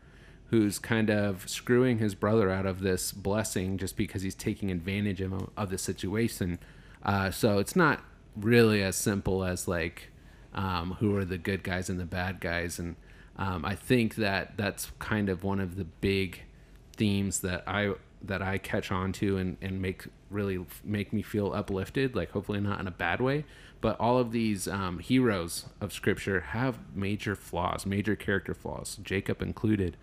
[0.52, 5.22] who's kind of screwing his brother out of this blessing just because he's taking advantage
[5.22, 6.60] of, of the situation.
[7.04, 8.02] Uh, so it's not
[8.36, 10.10] really as simple as like
[10.54, 12.80] um, who are the good guys and the bad guys.
[12.80, 12.98] And
[13.38, 16.42] um, I think that that's kind of one of the big
[16.98, 21.54] themes that I that I catch on to and, and make really make me feel
[21.54, 23.46] uplifted, like hopefully not in a bad way.
[23.80, 29.42] But all of these um, heroes of scripture have major flaws, major character flaws, Jacob
[29.42, 29.96] included.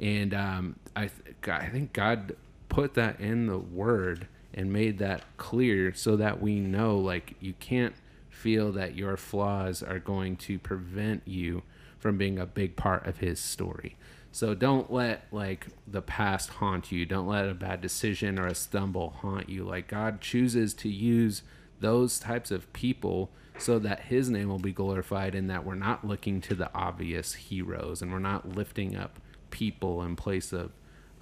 [0.00, 2.36] And um, I, th- I think God
[2.68, 7.54] put that in the word and made that clear so that we know like you
[7.60, 7.94] can't
[8.30, 11.62] feel that your flaws are going to prevent you
[11.98, 13.96] from being a big part of his story.
[14.30, 17.06] So don't let like the past haunt you.
[17.06, 19.64] Don't let a bad decision or a stumble haunt you.
[19.64, 21.42] Like God chooses to use
[21.80, 26.04] those types of people so that his name will be glorified and that we're not
[26.04, 29.20] looking to the obvious heroes and we're not lifting up
[29.54, 30.70] people in place of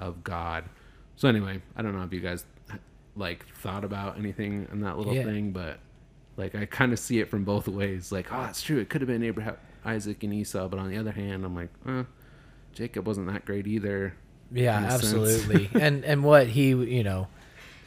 [0.00, 0.64] of God.
[1.14, 2.44] So anyway, I don't know if you guys
[3.14, 5.22] like thought about anything in that little Yeah.
[5.24, 5.78] thing, but
[6.36, 8.10] like I kind of see it from both ways.
[8.10, 8.78] Like, oh, it's true.
[8.78, 11.68] It could have been Abraham, Isaac, and Esau, but on the other hand, I'm like,
[11.86, 12.04] eh,
[12.72, 14.14] Jacob wasn't that great either.
[14.50, 15.04] Yeah, in a sense.
[15.04, 15.70] absolutely.
[15.80, 17.28] and and what he, you know,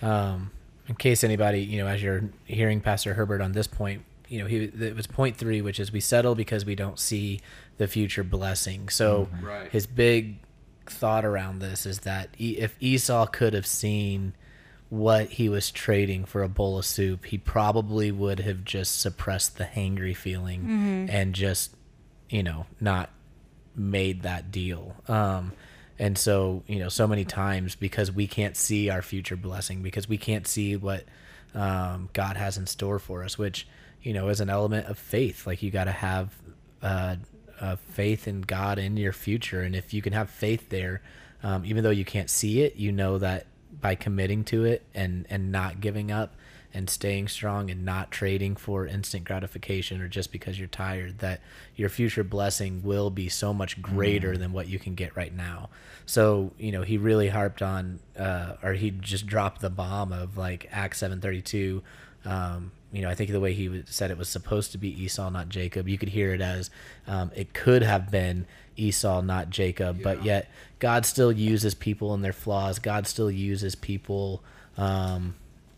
[0.02, 0.52] um,
[0.88, 4.46] in case anybody, you know, as you're hearing Pastor Herbert on this point, you know,
[4.46, 7.42] he it was point three, which is we settle because we don't see
[7.78, 8.90] the future blessing.
[8.90, 9.70] So Right.
[9.72, 10.38] his big
[10.86, 14.34] thought around this is that e- if Esau could have seen
[14.90, 19.58] what he was trading for a bowl of soup, he probably would have just suppressed
[19.58, 21.76] the hangry feeling and just,
[22.30, 23.10] you know, not
[23.76, 24.96] made that deal.
[25.08, 25.52] Um,
[25.98, 30.08] and so, you know, so many times because we can't see our future blessing, because
[30.08, 31.04] we can't see what
[31.54, 33.68] um, God has in store for us, which,
[34.04, 35.48] you know, is an element of faith.
[35.48, 36.36] Like you got to have
[36.82, 37.16] uh,
[37.60, 39.62] uh, faith in God in your future.
[39.62, 41.02] And if you can have faith there,
[41.44, 43.48] um, even though you can't see it, you know that
[43.82, 46.36] by committing to it and, and not giving up
[46.76, 51.40] and staying strong and not trading for instant gratification or just because you're tired that
[51.74, 55.70] your future blessing will be so much greater than what you can get right now
[56.06, 60.38] so you know he really harped on uh, or he just dropped the bomb of
[60.38, 61.82] like acts 732
[62.26, 65.30] um, you know i think the way he said it was supposed to be esau
[65.30, 65.88] not jacob.
[65.88, 66.70] You could hear it as
[67.08, 68.46] um, it could have been
[68.78, 70.02] esau not jacob.
[70.02, 72.80] But yet god still uses people and their flaws.
[72.80, 74.44] God still uses people
[74.78, 75.36] um,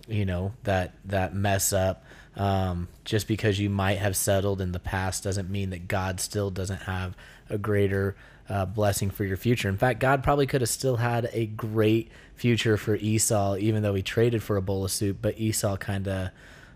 [0.08, 2.04] you know that that mess up.
[2.36, 6.52] Um, just because you might have settled in the past doesn't mean that god still
[6.52, 7.16] doesn't have
[7.50, 8.16] a greater
[8.50, 9.70] uh, blessing for your future.
[9.70, 13.94] In fact god probably could have still had a great future for esau even though
[13.96, 16.30] he traded for a bowl of soup but esau kind of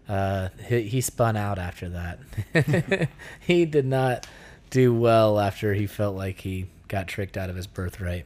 [0.09, 3.09] uh, he, he spun out after that.
[3.39, 4.27] He did not
[4.69, 8.25] do well after he felt like he got tricked out of his birthright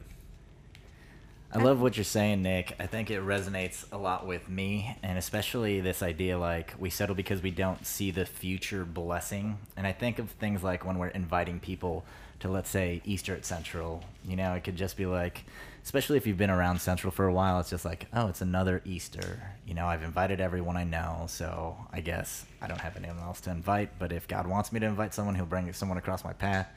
[1.56, 2.76] I love what you're saying, Nick.
[2.78, 7.14] I think it resonates a lot with me, and especially this idea like we settle
[7.14, 9.56] because we don't see the future blessing.
[9.74, 12.04] And I think of things like when we're inviting people
[12.40, 14.04] to, let's say, Easter at Central.
[14.22, 15.44] You know, it could just be like,
[15.82, 18.82] especially if you've been around Central for a while, it's just like, oh, it's another
[18.84, 19.54] Easter.
[19.66, 23.40] You know, I've invited everyone I know, so I guess I don't have anyone else
[23.40, 23.98] to invite.
[23.98, 26.68] But if God wants me to invite someone, He'll bring someone across my path.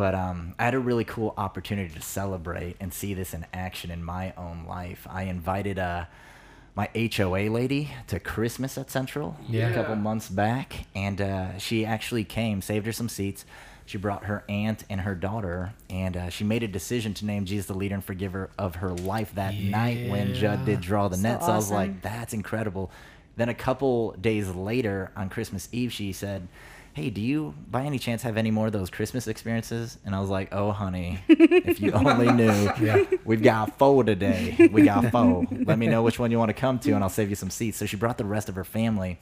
[0.00, 3.90] But um, I had a really cool opportunity to celebrate and see this in action
[3.90, 5.06] in my own life.
[5.10, 6.06] I invited uh,
[6.74, 9.68] my HOA lady to Christmas at Central Yeah.
[9.68, 13.44] a couple months back, and uh, she actually came, saved her some seats.
[13.84, 17.44] She brought her aunt and her daughter, and uh, she made a decision to name
[17.44, 21.16] Jesus the leader and forgiver of her life that night when Jud did draw the
[21.16, 21.42] So net.
[21.42, 22.90] So I was like, that's incredible.
[23.36, 26.48] Then a couple days later on Christmas Eve, she said,
[26.92, 29.96] Hey, do you by any chance have any more of those Christmas experiences?
[30.04, 32.70] And I was like, Oh, honey, if you only knew.
[33.24, 34.68] We've got four today.
[34.72, 35.46] We got four.
[35.50, 37.50] Let me know which one you want to come to, and I'll save you some
[37.50, 37.78] seats.
[37.78, 39.18] So she brought the rest of her family.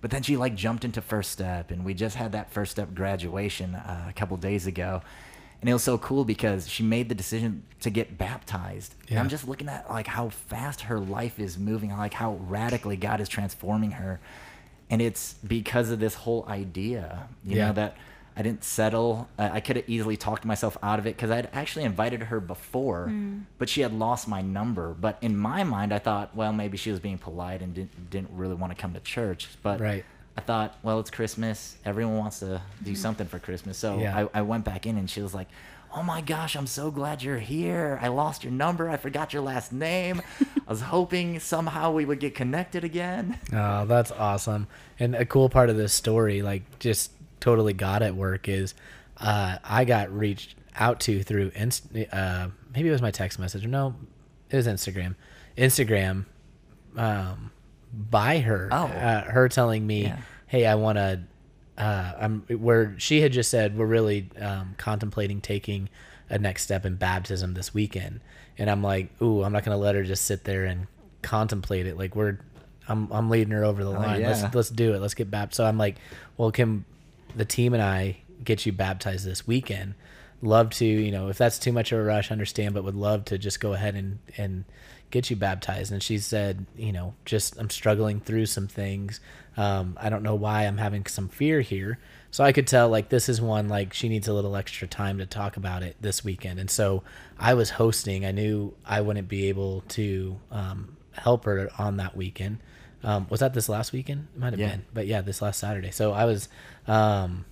[0.00, 2.94] But then she like jumped into First Step, and we just had that First Step
[2.94, 5.02] graduation uh, a couple days ago.
[5.60, 8.94] And it was so cool because she made the decision to get baptized.
[9.10, 12.96] And I'm just looking at like how fast her life is moving, like how radically
[12.96, 14.20] God is transforming her.
[14.90, 17.68] And it's because of this whole idea, you Yeah.
[17.68, 17.96] know, that
[18.36, 19.28] I didn't settle.
[19.38, 22.40] I I could have easily talked myself out of it because I'd actually invited her
[22.40, 23.40] before, hmm.
[23.58, 24.94] but she had lost my number.
[24.94, 28.30] But in my mind, I thought, well, maybe she was being polite and didn't, didn't
[28.32, 29.48] really want to come to church.
[29.62, 30.04] But Right.
[30.36, 31.76] I thought, well, it's Christmas.
[31.84, 32.96] Everyone wants to do hmm.
[32.96, 33.76] something for Christmas.
[33.78, 34.26] So Yeah.
[34.34, 35.48] I, I went back in and she was like,
[35.94, 37.98] oh my gosh, I'm so glad you're here.
[38.02, 38.88] I lost your number.
[38.88, 40.22] I forgot your last name.
[40.40, 43.38] I was hoping somehow we would get connected again.
[43.52, 44.66] Oh, that's awesome.
[44.98, 48.74] And a cool part of this story, like just totally God at work, is
[49.18, 53.66] uh, I got reached out to through inst- uh, maybe it was my text message.
[53.66, 53.94] No,
[54.50, 55.16] it was Instagram.
[55.58, 56.26] Instagram
[56.96, 57.50] um,
[57.92, 58.68] by her.
[58.70, 58.84] Oh.
[58.84, 60.18] Uh, her telling me, Yeah.
[60.46, 61.22] hey, I want to.
[61.80, 65.88] Uh, I'm where she had just said we're really um, contemplating taking
[66.28, 68.20] a next step in baptism this weekend,
[68.58, 70.88] and I'm like, ooh, I'm not gonna let her just sit there and
[71.22, 71.96] contemplate it.
[71.96, 72.38] Like we're,
[72.86, 74.20] I'm I'm leading her over the line.
[74.20, 74.28] yeah.
[74.28, 75.00] Let's let's do it.
[75.00, 75.56] Let's get baptized.
[75.56, 75.96] So I'm like,
[76.36, 76.84] well, can
[77.34, 79.94] the team and I get you baptized this weekend?
[80.42, 83.24] Love to, you know, if that's too much of a rush, understand, but would love
[83.26, 84.64] to just go ahead and and
[85.10, 85.92] get you baptized.
[85.92, 89.20] And she said, you know, just I'm struggling through some things.
[89.56, 91.98] Um, I don't know why I'm having some fear here.
[92.30, 95.18] So I could tell like this is one like she needs a little extra time
[95.18, 96.60] to talk about it this weekend.
[96.60, 97.02] And so
[97.38, 98.24] I was hosting.
[98.24, 102.58] I knew I wouldn't be able to um, help her on that weekend.
[103.02, 104.28] Um, was that this last weekend?
[104.34, 104.68] It might have Yeah.
[104.70, 105.90] been, but yeah, this last Saturday.
[105.90, 106.48] So I was,
[106.86, 107.46] um,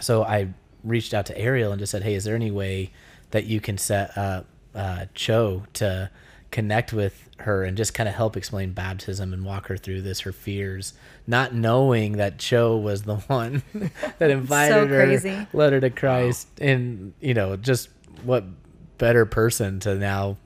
[0.00, 0.48] so I
[0.82, 2.90] reached out to Ariel and just said, "Hey, is there any way
[3.30, 6.10] that you can set up uh, Cho to
[6.54, 10.20] connect with her and just kind of help explain baptism and walk her through this,
[10.20, 10.94] her fears,
[11.26, 13.64] not knowing that Cho was the one
[14.20, 15.46] that invited her, crazy.
[15.52, 17.88] led her to Christ, and you know, just
[18.22, 18.44] what
[18.98, 20.36] better person to now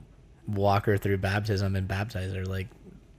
[0.47, 2.67] walk her through baptism and baptize her, like."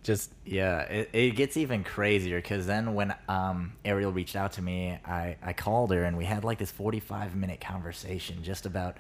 [0.03, 4.63] Just Yeah, it, it gets even crazier because then when um, Ariel reached out to
[4.63, 8.97] me, I, I called her and we had like this 45 minute conversation just about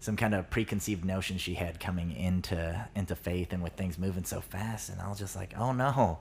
[0.00, 4.24] some kind of preconceived notion she had coming into into faith and with things moving
[4.24, 4.88] so fast.
[4.90, 6.18] And I was just like, oh no,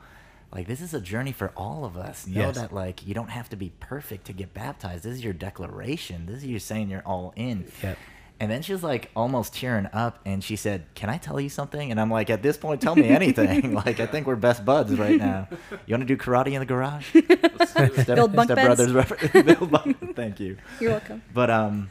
[0.52, 2.26] like this is a journey for all of us.
[2.28, 2.56] Know Yes.
[2.56, 5.04] that like you don't have to be perfect to get baptized.
[5.04, 6.26] This is your declaration.
[6.26, 7.66] This is you saying you're all in.
[7.84, 7.98] Yep.
[8.38, 11.90] And then she's like almost tearing up and she said, Can I tell you something?
[11.92, 13.74] And I'm like, At this point, tell me anything.
[13.86, 15.48] like, I think we're best buds right now.
[15.86, 17.16] You want to do karate in the garage?
[17.66, 18.66] Step, Build bunk Step beds?
[18.92, 20.58] Brothers refer- build bunk- Thank you.
[20.82, 21.22] You're welcome.
[21.34, 21.90] But um,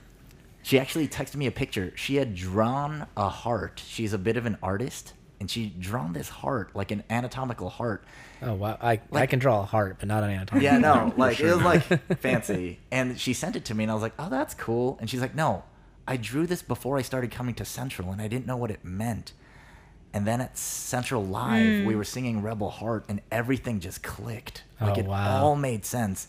[0.64, 1.92] she actually texted me a picture.
[1.94, 3.82] She had drawn a heart.
[3.86, 5.12] She's a bit of an artist.
[5.38, 8.02] And she drawn this heart, like an anatomical heart.
[8.40, 10.62] oh wow, I I can draw a heart, but not an anatomical.
[10.62, 11.82] Yeah, no, like it was like
[12.20, 12.78] fancy.
[12.90, 15.20] And she sent it to me, and I was like, "Oh, that's cool." And she's
[15.20, 15.64] like, "No,
[16.08, 18.84] I drew this before I started coming to Central, and I didn't know what it
[18.84, 19.32] meant."
[20.14, 21.98] And then at Central Live, we hmm.
[21.98, 24.62] were singing Rebel Heart, and everything just clicked.
[24.80, 25.44] Oh, like Oh, it wow.
[25.44, 26.26] all made sense,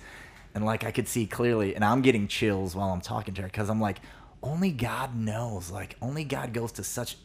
[0.53, 1.73] and like I could see clearly.
[1.73, 3.99] And I'm getting chills while I'm talking to her because I'm like,
[4.43, 5.69] only God knows.
[5.71, 7.17] Like only God goes to such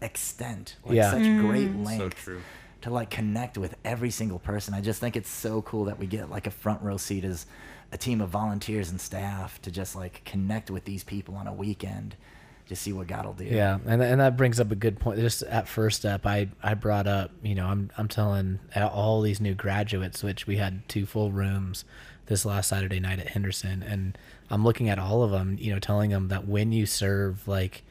[0.00, 1.10] extent, like Yeah.
[1.10, 1.84] such great mm.
[1.84, 2.40] So length true.
[2.82, 4.74] to like connect with every single person.
[4.74, 7.46] I just think it's so cool that we get like a front row seat as
[7.92, 11.52] a team of volunteers and staff to just like connect with these people on a
[11.52, 12.16] weekend,
[12.68, 13.44] to see what God will do.
[13.44, 15.18] Yeah, and and that brings up a good point.
[15.20, 19.40] Just at first step, I I brought up, you know, I'm I'm telling all these
[19.40, 21.84] new graduates, which we had two full rooms
[22.26, 24.16] this last Saturday night at Henderson, and
[24.52, 27.82] I'm looking at all of them, you know, telling them that when you serve, like,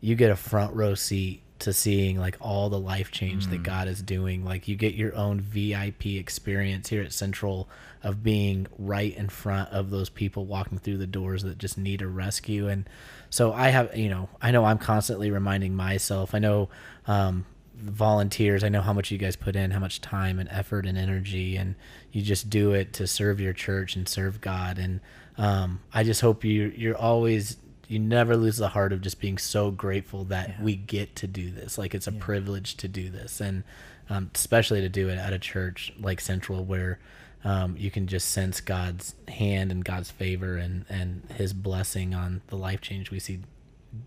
[0.00, 3.88] you get a front row seat to seeing like all the life change that God
[3.88, 4.44] is doing.
[4.44, 7.68] Like you get your own VIP experience here at Central
[8.02, 12.02] of being right in front of those people walking through the doors that just need
[12.02, 12.68] a rescue.
[12.68, 12.88] And
[13.30, 16.34] so I have, you know, I know I'm constantly reminding myself.
[16.34, 16.68] I know
[17.06, 17.46] um,
[17.76, 18.64] volunteers.
[18.64, 21.56] I know how much you guys put in, how much time and effort and energy,
[21.56, 21.74] and
[22.12, 24.78] you just do it to serve your church and serve God.
[24.78, 25.00] And
[25.36, 27.56] um, I just hope you you're always
[27.86, 31.50] you never lose the heart of just being so grateful that we get to do
[31.50, 31.76] this.
[31.76, 33.64] Like it's a privilege to do this, and
[34.08, 36.98] um, especially to do it at a church like Central where.
[37.46, 42.40] Um, you can just sense God's hand and God's favor and, and His blessing on
[42.46, 43.40] the life change we see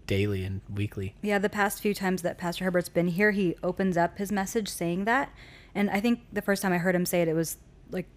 [0.05, 1.15] daily and weekly.
[1.21, 4.67] Yeah, the past few times that Pastor Herbert's been here, he opens up his message
[4.67, 5.31] saying that.
[5.75, 7.57] And I think the first time I heard him say it, it was
[7.91, 8.07] like,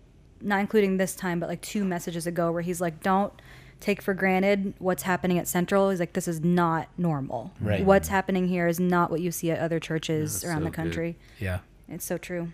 [0.40, 3.32] not including this time, but like two messages ago, where he's like, don't
[3.78, 5.90] take for granted what's happening at Central.
[5.90, 7.52] He's like, this is not normal.
[7.60, 7.84] Right.
[7.84, 10.70] What's happening here is not what you see at other churches Yeah, around so the
[10.70, 10.76] good.
[10.76, 11.18] country.
[11.38, 11.58] Yeah.
[11.88, 12.52] It's so true.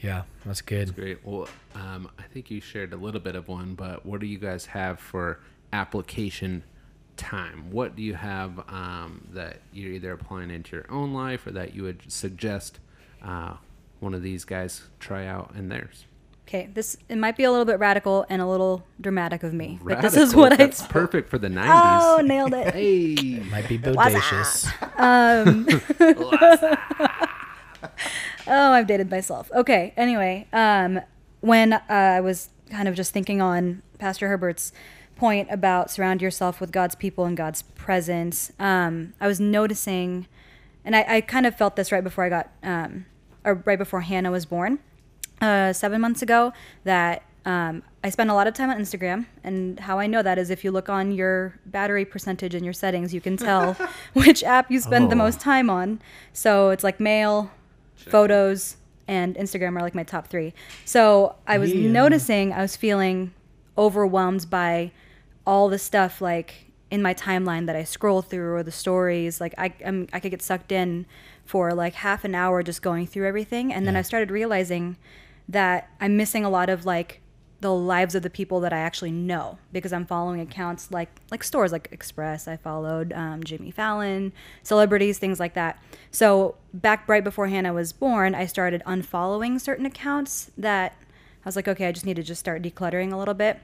[0.00, 0.22] Yeah.
[0.44, 0.94] That's good.
[0.94, 1.24] Great.
[1.24, 4.38] Well, um, I think you shared a little bit of one, but what do you
[4.38, 5.40] guys have for
[5.72, 6.62] application
[7.22, 7.70] time?
[7.70, 11.74] What do you have um, that you're either applying into your own life or that
[11.74, 12.78] you would suggest
[13.22, 13.54] uh,
[14.00, 16.04] one of these guys try out in theirs?
[16.48, 19.78] Okay, this it might be a little bit radical and a little dramatic of me,
[19.82, 20.56] but this is what I.
[20.56, 21.68] That's perfect for the 90s.
[21.68, 22.74] Oh, nailed it.
[22.74, 23.40] Hey.
[23.50, 24.68] Might be bodacious.
[28.46, 29.50] Oh, I've dated myself.
[29.54, 29.92] Okay.
[29.96, 31.00] Anyway, um,
[31.40, 34.72] when uh, I was kind of just thinking on Pastor Herbert's
[35.16, 38.52] point about surround yourself with God's people and God's presence.
[38.58, 40.26] Um, I was noticing,
[40.84, 43.06] and I, I, kind of felt this right before I got, um,
[43.44, 44.78] or right before Hannah was born,
[45.40, 46.52] uh, seven months ago,
[46.84, 50.38] that um, I spend a lot of time on Instagram, and how I know that
[50.38, 53.74] is if you look on your battery percentage in your settings, you can tell
[54.12, 55.08] which app you spend oh.
[55.08, 56.00] the most time on.
[56.32, 57.50] So it's like mail,
[57.96, 58.76] Check photos,
[59.08, 60.54] and Instagram are like my top three.
[60.84, 61.90] So I was yeah.
[61.90, 63.32] noticing I was feeling
[63.76, 64.92] overwhelmed by
[65.46, 69.40] all the stuff like in my timeline that I scroll through or the stories.
[69.40, 71.06] Like I I'm, I could get sucked in
[71.44, 73.92] for like half an hour just going through everything, and yeah.
[73.92, 74.96] then I started realizing
[75.48, 77.20] that I'm missing a lot of like
[77.62, 81.44] the lives of the people that I actually know because I'm following accounts like like
[81.44, 82.48] stores like Express.
[82.48, 84.32] I followed um, Jimmy Fallon,
[84.62, 85.82] celebrities, things like that.
[86.10, 90.96] So back right before Hannah was born, I started unfollowing certain accounts that
[91.44, 93.60] I was like, okay, I just need to just start decluttering a little bit.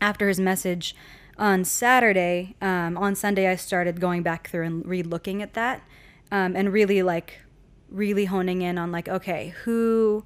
[0.00, 0.96] After his message
[1.38, 5.82] on Saturday, um, on Sunday, I started going back through and re-looking at that,
[6.30, 7.40] um, and really like
[7.88, 10.24] really honing in on like, okay, who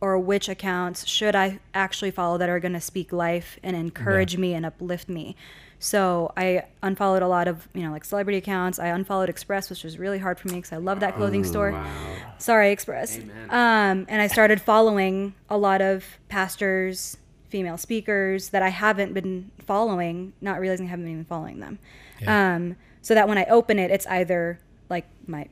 [0.00, 4.34] or which accounts should I actually follow that are going to speak life and encourage
[4.34, 4.40] yeah.
[4.40, 5.36] me and uplift me.
[5.78, 8.78] So I unfollowed a lot of you know like celebrity accounts.
[8.78, 11.48] I unfollowed Express, which was really hard for me because I love that clothing oh,
[11.48, 11.72] store.
[11.72, 12.16] Wow.
[12.38, 13.18] Sorry, Express.
[13.48, 17.16] Um, and I started following a lot of pastors,
[17.48, 21.78] female speakers that I haven't been following, not realizing I haven't been following them.
[22.20, 22.56] Yeah.
[22.56, 24.60] Um, so that when I open it, it's either
[24.90, 25.48] like my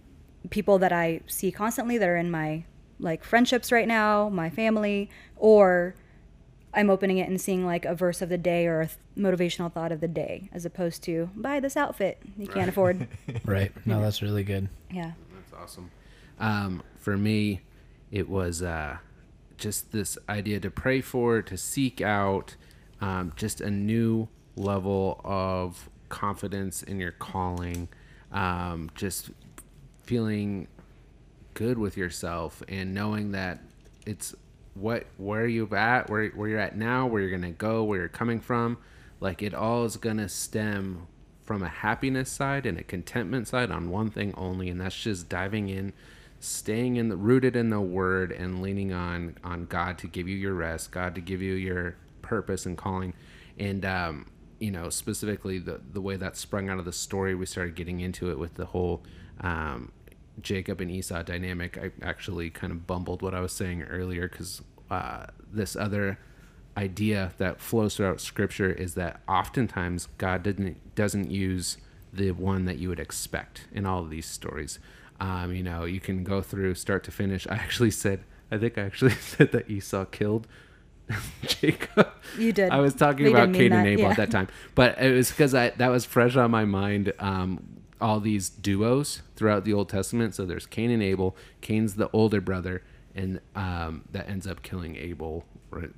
[0.50, 2.64] people that I see constantly that are in my
[2.98, 5.94] like friendships right now, my family, or
[6.74, 9.72] I'm opening it and seeing like a verse of the day or a th- motivational
[9.72, 12.68] thought of the day, as opposed to buy this outfit you can't right.
[12.68, 13.08] afford.
[13.44, 13.72] right.
[13.86, 14.68] No, that's really good.
[14.90, 15.12] Yeah.
[15.34, 15.90] That's awesome.
[16.38, 17.62] Um, for me,
[18.10, 18.98] it was uh,
[19.56, 22.56] just this idea to pray for, to seek out
[23.00, 27.88] um, just a new level of confidence in your calling,
[28.32, 29.30] um, just
[30.02, 30.68] feeling
[31.58, 33.58] good with yourself and knowing that
[34.06, 34.32] it's
[34.74, 38.08] what where you at where, where you're at now where you're gonna go where you're
[38.08, 38.78] coming from
[39.18, 41.08] like it all is gonna stem
[41.42, 45.28] from a happiness side and a contentment side on one thing only and that's just
[45.28, 45.92] diving in
[46.38, 50.36] staying in the rooted in the word and leaning on on god to give you
[50.36, 53.14] your rest god to give you your purpose and calling.
[53.58, 54.26] And um
[54.60, 58.00] you know specifically the the way that sprung out of the story we started getting
[58.00, 59.02] into it with the whole
[59.40, 59.90] um
[60.42, 64.62] Jacob and Esau dynamic, I actually kind of bumbled what I was saying earlier because
[64.90, 66.18] uh, this other
[66.76, 71.76] idea that flows throughout Scripture is that oftentimes God doesn't doesn't use
[72.12, 74.78] the one that you would expect in all of these stories.
[75.20, 77.46] Um, you know, you can go through start to finish.
[77.48, 78.20] I actually said,
[78.50, 80.46] I think I actually said that Esau killed
[81.46, 82.08] Jacob.
[82.38, 82.70] You did.
[82.70, 84.10] I was talking we about Cain and Abel yeah.
[84.10, 87.62] at that time, but it was because I that was fresh on my mind um,
[88.00, 90.34] all these duos throughout the Old Testament.
[90.34, 91.36] So there's Cain and Abel.
[91.60, 92.82] Cain's the older brother,
[93.14, 95.44] and um, that ends up killing Abel,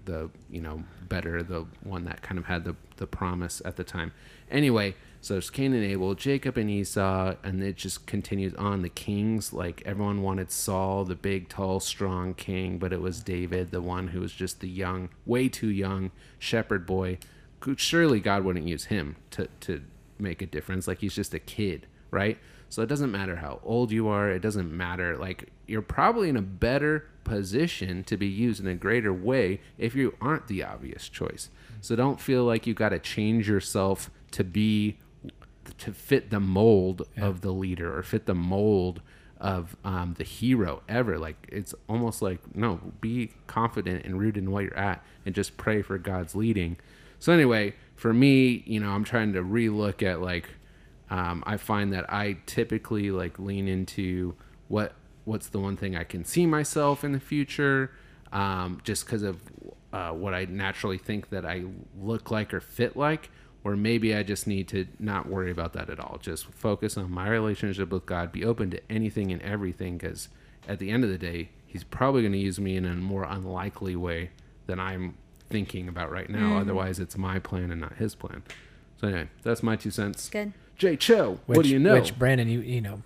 [0.04, 3.84] the you know better, the one that kind of had the the promise at the
[3.84, 4.12] time.
[4.50, 8.82] Anyway, so there's Cain and Abel, Jacob and Esau, and it just continues on.
[8.82, 13.70] The kings, like everyone wanted Saul, the big, tall, strong king, but it was David,
[13.70, 17.18] the one who was just the young, way too young shepherd boy.
[17.76, 19.82] Surely God wouldn't use him to to
[20.18, 20.88] make a difference.
[20.88, 22.38] Like he's just a kid right?
[22.68, 25.16] So it doesn't matter how old you are, it doesn't matter.
[25.16, 29.94] Like, you're probably in a better position to be used in a greater way if
[29.94, 31.50] you aren't the obvious choice.
[31.80, 34.98] So don't feel like you got to change yourself to be,
[35.78, 37.26] to fit the mold yeah.
[37.26, 39.02] of the leader or fit the mold
[39.40, 41.18] of um, the hero ever.
[41.18, 45.56] Like, it's almost like, no, be confident and rooted in what you're at and just
[45.56, 46.76] pray for God's leading.
[47.18, 50.50] So, anyway, for me, you know, I'm trying to relook at like,
[51.10, 54.34] um, I find that I typically like lean into
[54.68, 54.94] what
[55.24, 57.92] what's the one thing I can see myself in the future,
[58.32, 59.38] um, just because of
[59.92, 61.64] uh, what I naturally think that I
[62.00, 63.30] look like or fit like,
[63.64, 66.18] or maybe I just need to not worry about that at all.
[66.20, 70.28] Just focus on my relationship with God, be open to anything and everything, because
[70.68, 73.22] at the end of the day, He's probably going to use me in a more
[73.22, 74.30] unlikely way
[74.66, 75.16] than I'm
[75.48, 76.54] thinking about right now.
[76.54, 76.62] Mm.
[76.62, 78.42] Otherwise, it's my plan and not His plan.
[79.00, 80.28] So anyway, that's my two cents.
[80.28, 80.52] Good.
[80.80, 81.92] Jay Cho, which, what do you know?
[81.92, 83.02] Which Brandon, you you know,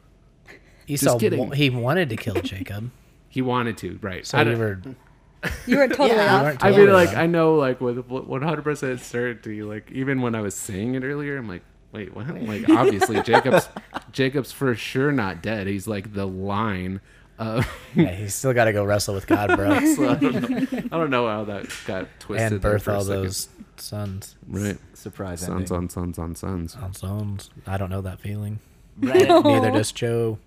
[0.87, 2.93] Esau he wanted to kill Jacob.
[3.29, 4.25] he wanted to, right?
[4.25, 4.81] So you were
[5.67, 6.59] you were totally yeah, off.
[6.59, 10.37] Totally I mean, like I know, like with one hundred percent certainty, like even when
[10.37, 12.29] I was saying it earlier, I'm like, wait, what?
[12.43, 13.69] Like obviously Jacob's
[14.13, 15.67] Jacob's for sure not dead.
[15.67, 17.01] He's like the line
[17.37, 17.65] Uh,
[17.97, 20.97] yeah, he's still got to go wrestle with God, bro, so I, don't know, I
[20.97, 22.53] don't know how that got twisted.
[22.53, 23.25] and birth all second.
[23.25, 24.37] those sons.
[24.47, 24.79] Right.
[25.05, 25.77] Surprise Sons ending.
[25.77, 26.77] on sons on sons.
[26.81, 27.51] On sons.
[27.67, 28.59] I don't know that feeling.
[28.97, 30.39] Brandon, Neither does Joe.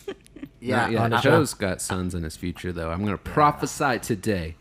[0.60, 1.08] Yeah, yeah.
[1.08, 1.18] yeah.
[1.18, 2.90] I- Joe's got sons in his future, though.
[2.90, 4.56] I'm going to prophesy today.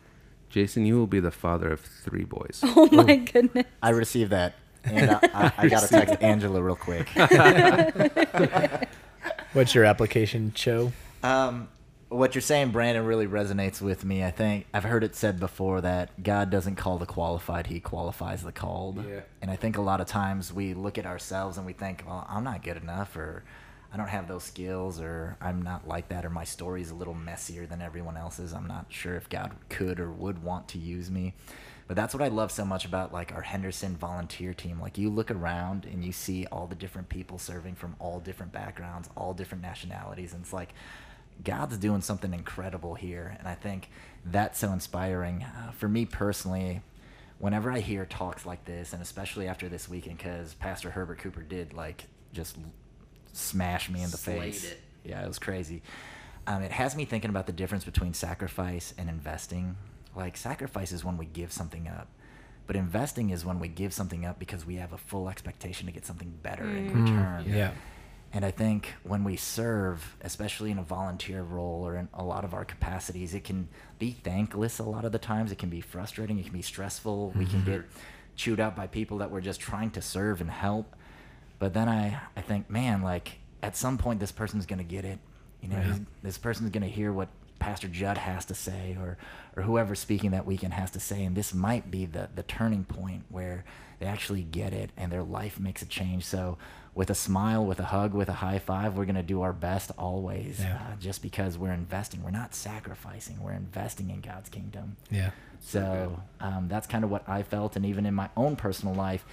[0.51, 2.61] Jason, you will be the father of three boys.
[2.77, 3.67] Oh my goodness.
[3.83, 4.55] I received that.
[4.85, 7.09] And I, I, I got to text Angela real quick.
[9.53, 10.93] What's your application, Joe?
[11.23, 11.69] Um,
[12.17, 14.25] what you're saying, Brandon, really resonates with me.
[14.25, 18.43] I think I've heard it said before that God doesn't call the qualified; He qualifies
[18.43, 19.05] the called.
[19.05, 19.21] Yeah.
[19.43, 22.27] And I think a lot of times we look at ourselves and we think, "Well,
[22.29, 23.45] I'm not good enough," or
[23.93, 27.15] "I don't have those skills," or "I'm not like that," or "My story's a little
[27.15, 31.11] messier than everyone else's." I'm not sure if God could or would want to use
[31.11, 31.35] me.
[31.89, 34.81] But that's what I love so much about like our Henderson volunteer team.
[34.81, 38.53] Like you look around and you see all the different people serving from all different
[38.53, 40.75] backgrounds, all different nationalities, and it's like
[41.45, 43.89] God's doing something incredible here, and I think
[44.25, 46.81] that's so inspiring uh, for me personally.
[47.39, 51.43] Whenever I hear talks like this, and especially after this weekend, because Pastor Herbert Cooper
[51.43, 52.57] did like just
[53.33, 54.73] smash me in the Slayed face.
[54.73, 54.81] it.
[55.05, 55.83] Yeah, it was crazy.
[56.47, 59.77] Um, it has me thinking about the difference between sacrifice and investing.
[60.15, 62.09] Like sacrifice is when we give something up,
[62.67, 65.93] but investing is when we give something up because we have a full expectation to
[65.93, 67.45] get something better in return.
[67.47, 67.73] Yeah.
[68.33, 72.45] And I think when we serve, especially in a volunteer role or in a lot
[72.45, 73.69] of our capacities, it can
[73.99, 75.53] be thankless a lot of the times.
[75.53, 76.39] It can be frustrating.
[76.39, 77.31] It can be stressful.
[77.31, 77.71] We can mm-hmm.
[77.71, 77.85] get
[78.35, 80.95] chewed out by people that we're just trying to serve and help.
[81.59, 85.05] But then I, I think, man, like at some point this person's going to get
[85.05, 85.19] it.
[85.63, 85.99] You know, Yeah.
[86.23, 89.17] this person's going to hear what Pastor Jud has to say or,
[89.57, 91.25] or whoever's speaking that weekend has to say.
[91.25, 93.65] And this might be the, the turning point where
[93.99, 96.25] they actually get it and their life makes a change.
[96.25, 96.59] So
[96.95, 99.53] with a smile, with a hug, with a high five, we're going to do our
[99.53, 100.77] best always Yeah.
[100.77, 102.23] uh, just because we're investing.
[102.23, 103.43] We're not sacrificing.
[103.43, 104.97] We're investing in God's kingdom.
[105.11, 105.31] Yeah.
[105.61, 109.25] So um, that's kind of what I felt, and even in my own personal life,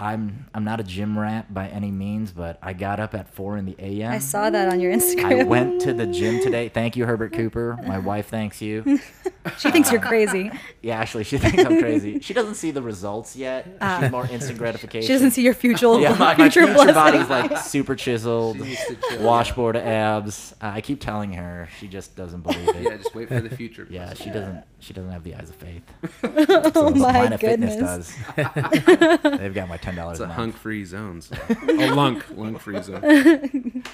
[0.00, 3.58] I'm I'm not a gym rat by any means, but I got up at four
[3.58, 4.12] in the a.m.
[4.12, 5.40] I saw that on your Instagram.
[5.40, 6.70] I went to the gym today.
[6.70, 7.78] Thank you, Herbert Cooper.
[7.86, 8.98] My wife thanks you.
[9.58, 10.50] she thinks you're crazy.
[10.82, 12.20] Yeah, actually, she thinks I'm crazy.
[12.20, 13.66] She doesn't see the results yet.
[14.00, 15.06] She's more instant gratification.
[15.06, 18.62] She doesn't see your future, yeah, my, my future future body's like super chiseled, She
[18.62, 20.54] needs to chill, washboard abs.
[20.62, 22.82] Uh, I keep telling her, she just doesn't believe it.
[22.82, 23.86] Yeah, just wait for the future.
[23.90, 24.64] Yeah, she doesn't.
[24.78, 25.82] She doesn't have the eyes of faith.
[26.74, 27.74] oh my goodness.
[27.74, 29.22] Fitness does.
[29.38, 31.20] They've got my ten dollars It's a a hunk free zone.
[31.20, 31.36] So.
[31.68, 32.24] oh, lunk.
[32.36, 33.82] Lunk free zone.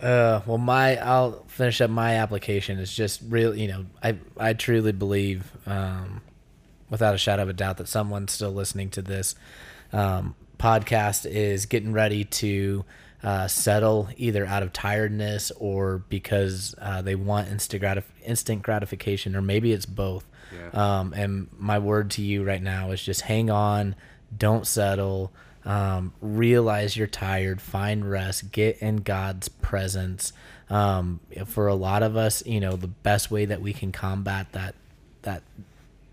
[0.00, 2.78] Uh, well, my I'll finish up my application.
[2.78, 3.86] It's just real, you know.
[4.02, 6.20] I I truly believe, um,
[6.90, 9.34] without a shadow of a doubt, that someone still listening to this
[9.92, 12.84] um, podcast is getting ready to
[13.22, 19.34] uh, settle either out of tiredness or because uh, they want instant gratif- instant gratification,
[19.34, 20.24] or maybe it's both.
[20.52, 20.98] Yeah.
[20.98, 23.96] Um, and my word to you right now is just hang on,
[24.36, 25.32] don't settle.
[25.64, 30.32] Um, realize you're tired, find rest, get in God's presence.
[30.70, 34.52] Um, for a lot of us, you know, the best way that we can combat
[34.52, 34.74] that
[35.22, 35.42] that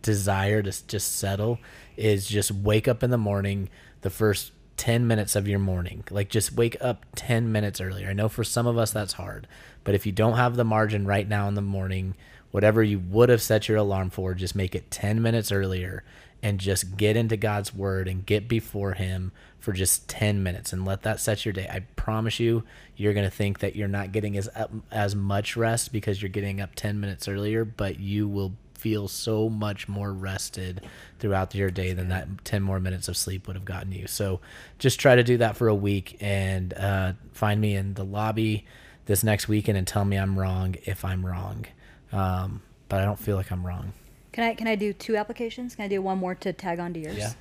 [0.02, 1.60] desire to just settle
[1.98, 3.70] is just wake up in the morning
[4.02, 8.14] the first 10 minutes of your morning like just wake up 10 minutes earlier i
[8.14, 9.48] know for some of us that's hard
[9.84, 12.14] but if you don't have the margin right now in the morning
[12.52, 16.04] whatever you would have set your alarm for just make it 10 minutes earlier
[16.46, 20.86] and just get into god's word and get before him for just 10 minutes and
[20.86, 22.64] let that set your day i promise you
[22.96, 24.48] you're going to think that you're not getting as
[24.92, 29.50] as much rest because you're getting up 10 minutes earlier but you will feel so
[29.50, 30.86] much more rested
[31.18, 34.06] throughout your day than that 10 more minutes of sleep would have gotten you.
[34.06, 34.42] So
[34.78, 38.64] just try to do that for a week and uh, find me in the lobby
[39.08, 41.66] this next weekend and tell me I'm wrong if I'm wrong.
[42.12, 43.94] Um, but I don't feel like I'm wrong.
[44.36, 45.76] Can I can I do two applications?
[45.78, 47.16] Can I do one more to tag onto yours?
[47.18, 47.32] Yeah.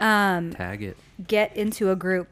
[0.00, 0.96] Um, Tag it.
[1.28, 2.28] get into a group,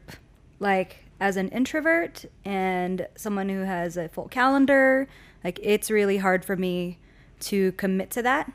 [0.59, 5.07] like as an introvert and someone who has a full calendar.
[5.43, 6.97] Like it's really hard for me
[7.41, 8.51] to commit to that,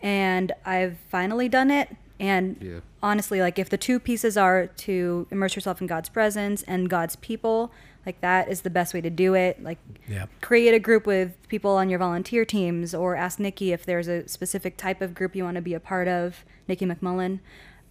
[0.00, 1.94] and I've finally done it.
[2.18, 2.80] And Yeah.
[3.02, 7.16] honestly, like if the two pieces are to immerse yourself in God's presence and God's
[7.16, 7.70] people,
[8.06, 9.62] like that is the best way to do it.
[9.62, 9.78] Like
[10.08, 10.26] Yeah.
[10.40, 14.28] create a group with people on your volunteer teams or ask Nikki if there's a
[14.28, 17.40] specific type of group you want to be a part of, Nikki McMullen.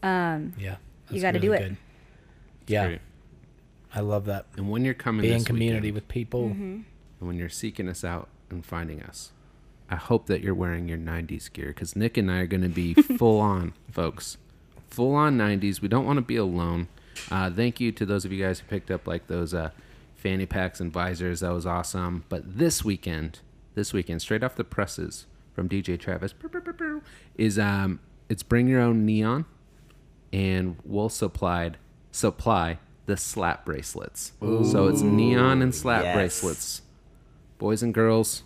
[0.01, 0.76] Um, Yeah.
[1.09, 1.74] You gotta do it.
[2.68, 2.88] Yeah.
[2.88, 3.01] Great.
[3.93, 4.45] I love that.
[4.57, 6.45] And when you're coming Be in community weekend, with people.
[6.47, 6.86] and
[7.20, 9.32] when you're seeking us out and finding us,
[9.89, 12.70] I hope that you're wearing your 90s gear because Nick and I are going to
[12.70, 14.38] be full on, folks.
[14.89, 15.82] Full on 90s.
[15.82, 16.88] We don't want to be alone.
[17.30, 19.70] Uh, thank you to those of you guys who picked up like those uh,
[20.24, 21.41] fanny packs and visors.
[21.41, 22.24] That was awesome.
[22.30, 23.41] But this weekend,
[23.76, 26.34] this weekend, straight off the presses from DJ Travis,
[27.38, 27.99] is um,
[28.30, 29.45] it's bring your own neon,
[30.32, 31.78] and we'll supplied
[32.11, 34.32] supply the slap bracelets.
[34.41, 36.15] So it's neon and slap Yes.
[36.15, 36.82] bracelets.
[37.57, 38.43] Boys and girls,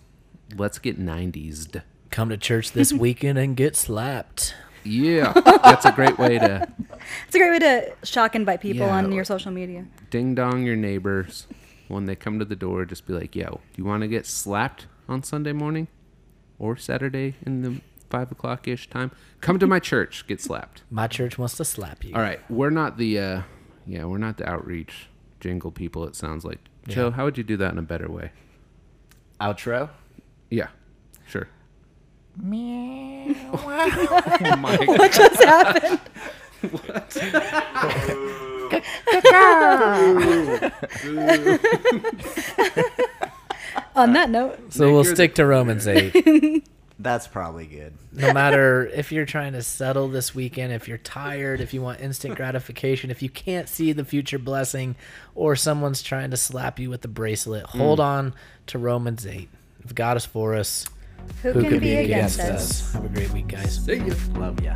[0.56, 1.82] let's get 90s.
[2.10, 4.56] Come to church this weekend and get slapped.
[4.84, 6.68] Yeah, that's a great way to
[7.28, 9.86] It's a great way to shock and bite people Yeah, on your social media.
[10.10, 11.46] ding dong your neighbors
[11.88, 12.86] when they come to the door.
[12.86, 15.88] Just be like, "Yo, do you want to get slapped on Sunday morning
[16.60, 19.12] or Saturday in the five o'clock ish time?
[19.42, 22.14] Come to my church, get slapped." My church wants to slap you.
[22.16, 23.42] All right, we're not the uh,
[23.86, 25.08] yeah, we're not the outreach
[25.40, 26.06] jingle people.
[26.06, 27.12] It sounds like Joe.
[27.12, 28.32] How would you do that in a better way?
[29.40, 29.90] Outro.
[30.50, 30.70] Yeah,
[31.28, 31.48] sure.
[43.96, 46.64] On that note, So we'll stick to Romans 8.
[47.00, 47.94] That's probably good.
[48.12, 52.02] no matter if you're trying to settle this weekend, if you're tired, if you want
[52.02, 54.96] instant gratification, if you can't see the future blessing,
[55.36, 57.78] or someone's trying to slap you with the bracelet, mm.
[57.78, 58.34] hold on
[58.68, 59.48] to Romans 8.
[59.84, 60.88] If God is for us,
[61.42, 62.94] who, who can, be, against, us?
[62.94, 63.84] Have a great week, guys.
[63.84, 64.14] See ya.
[64.36, 64.76] Love ya.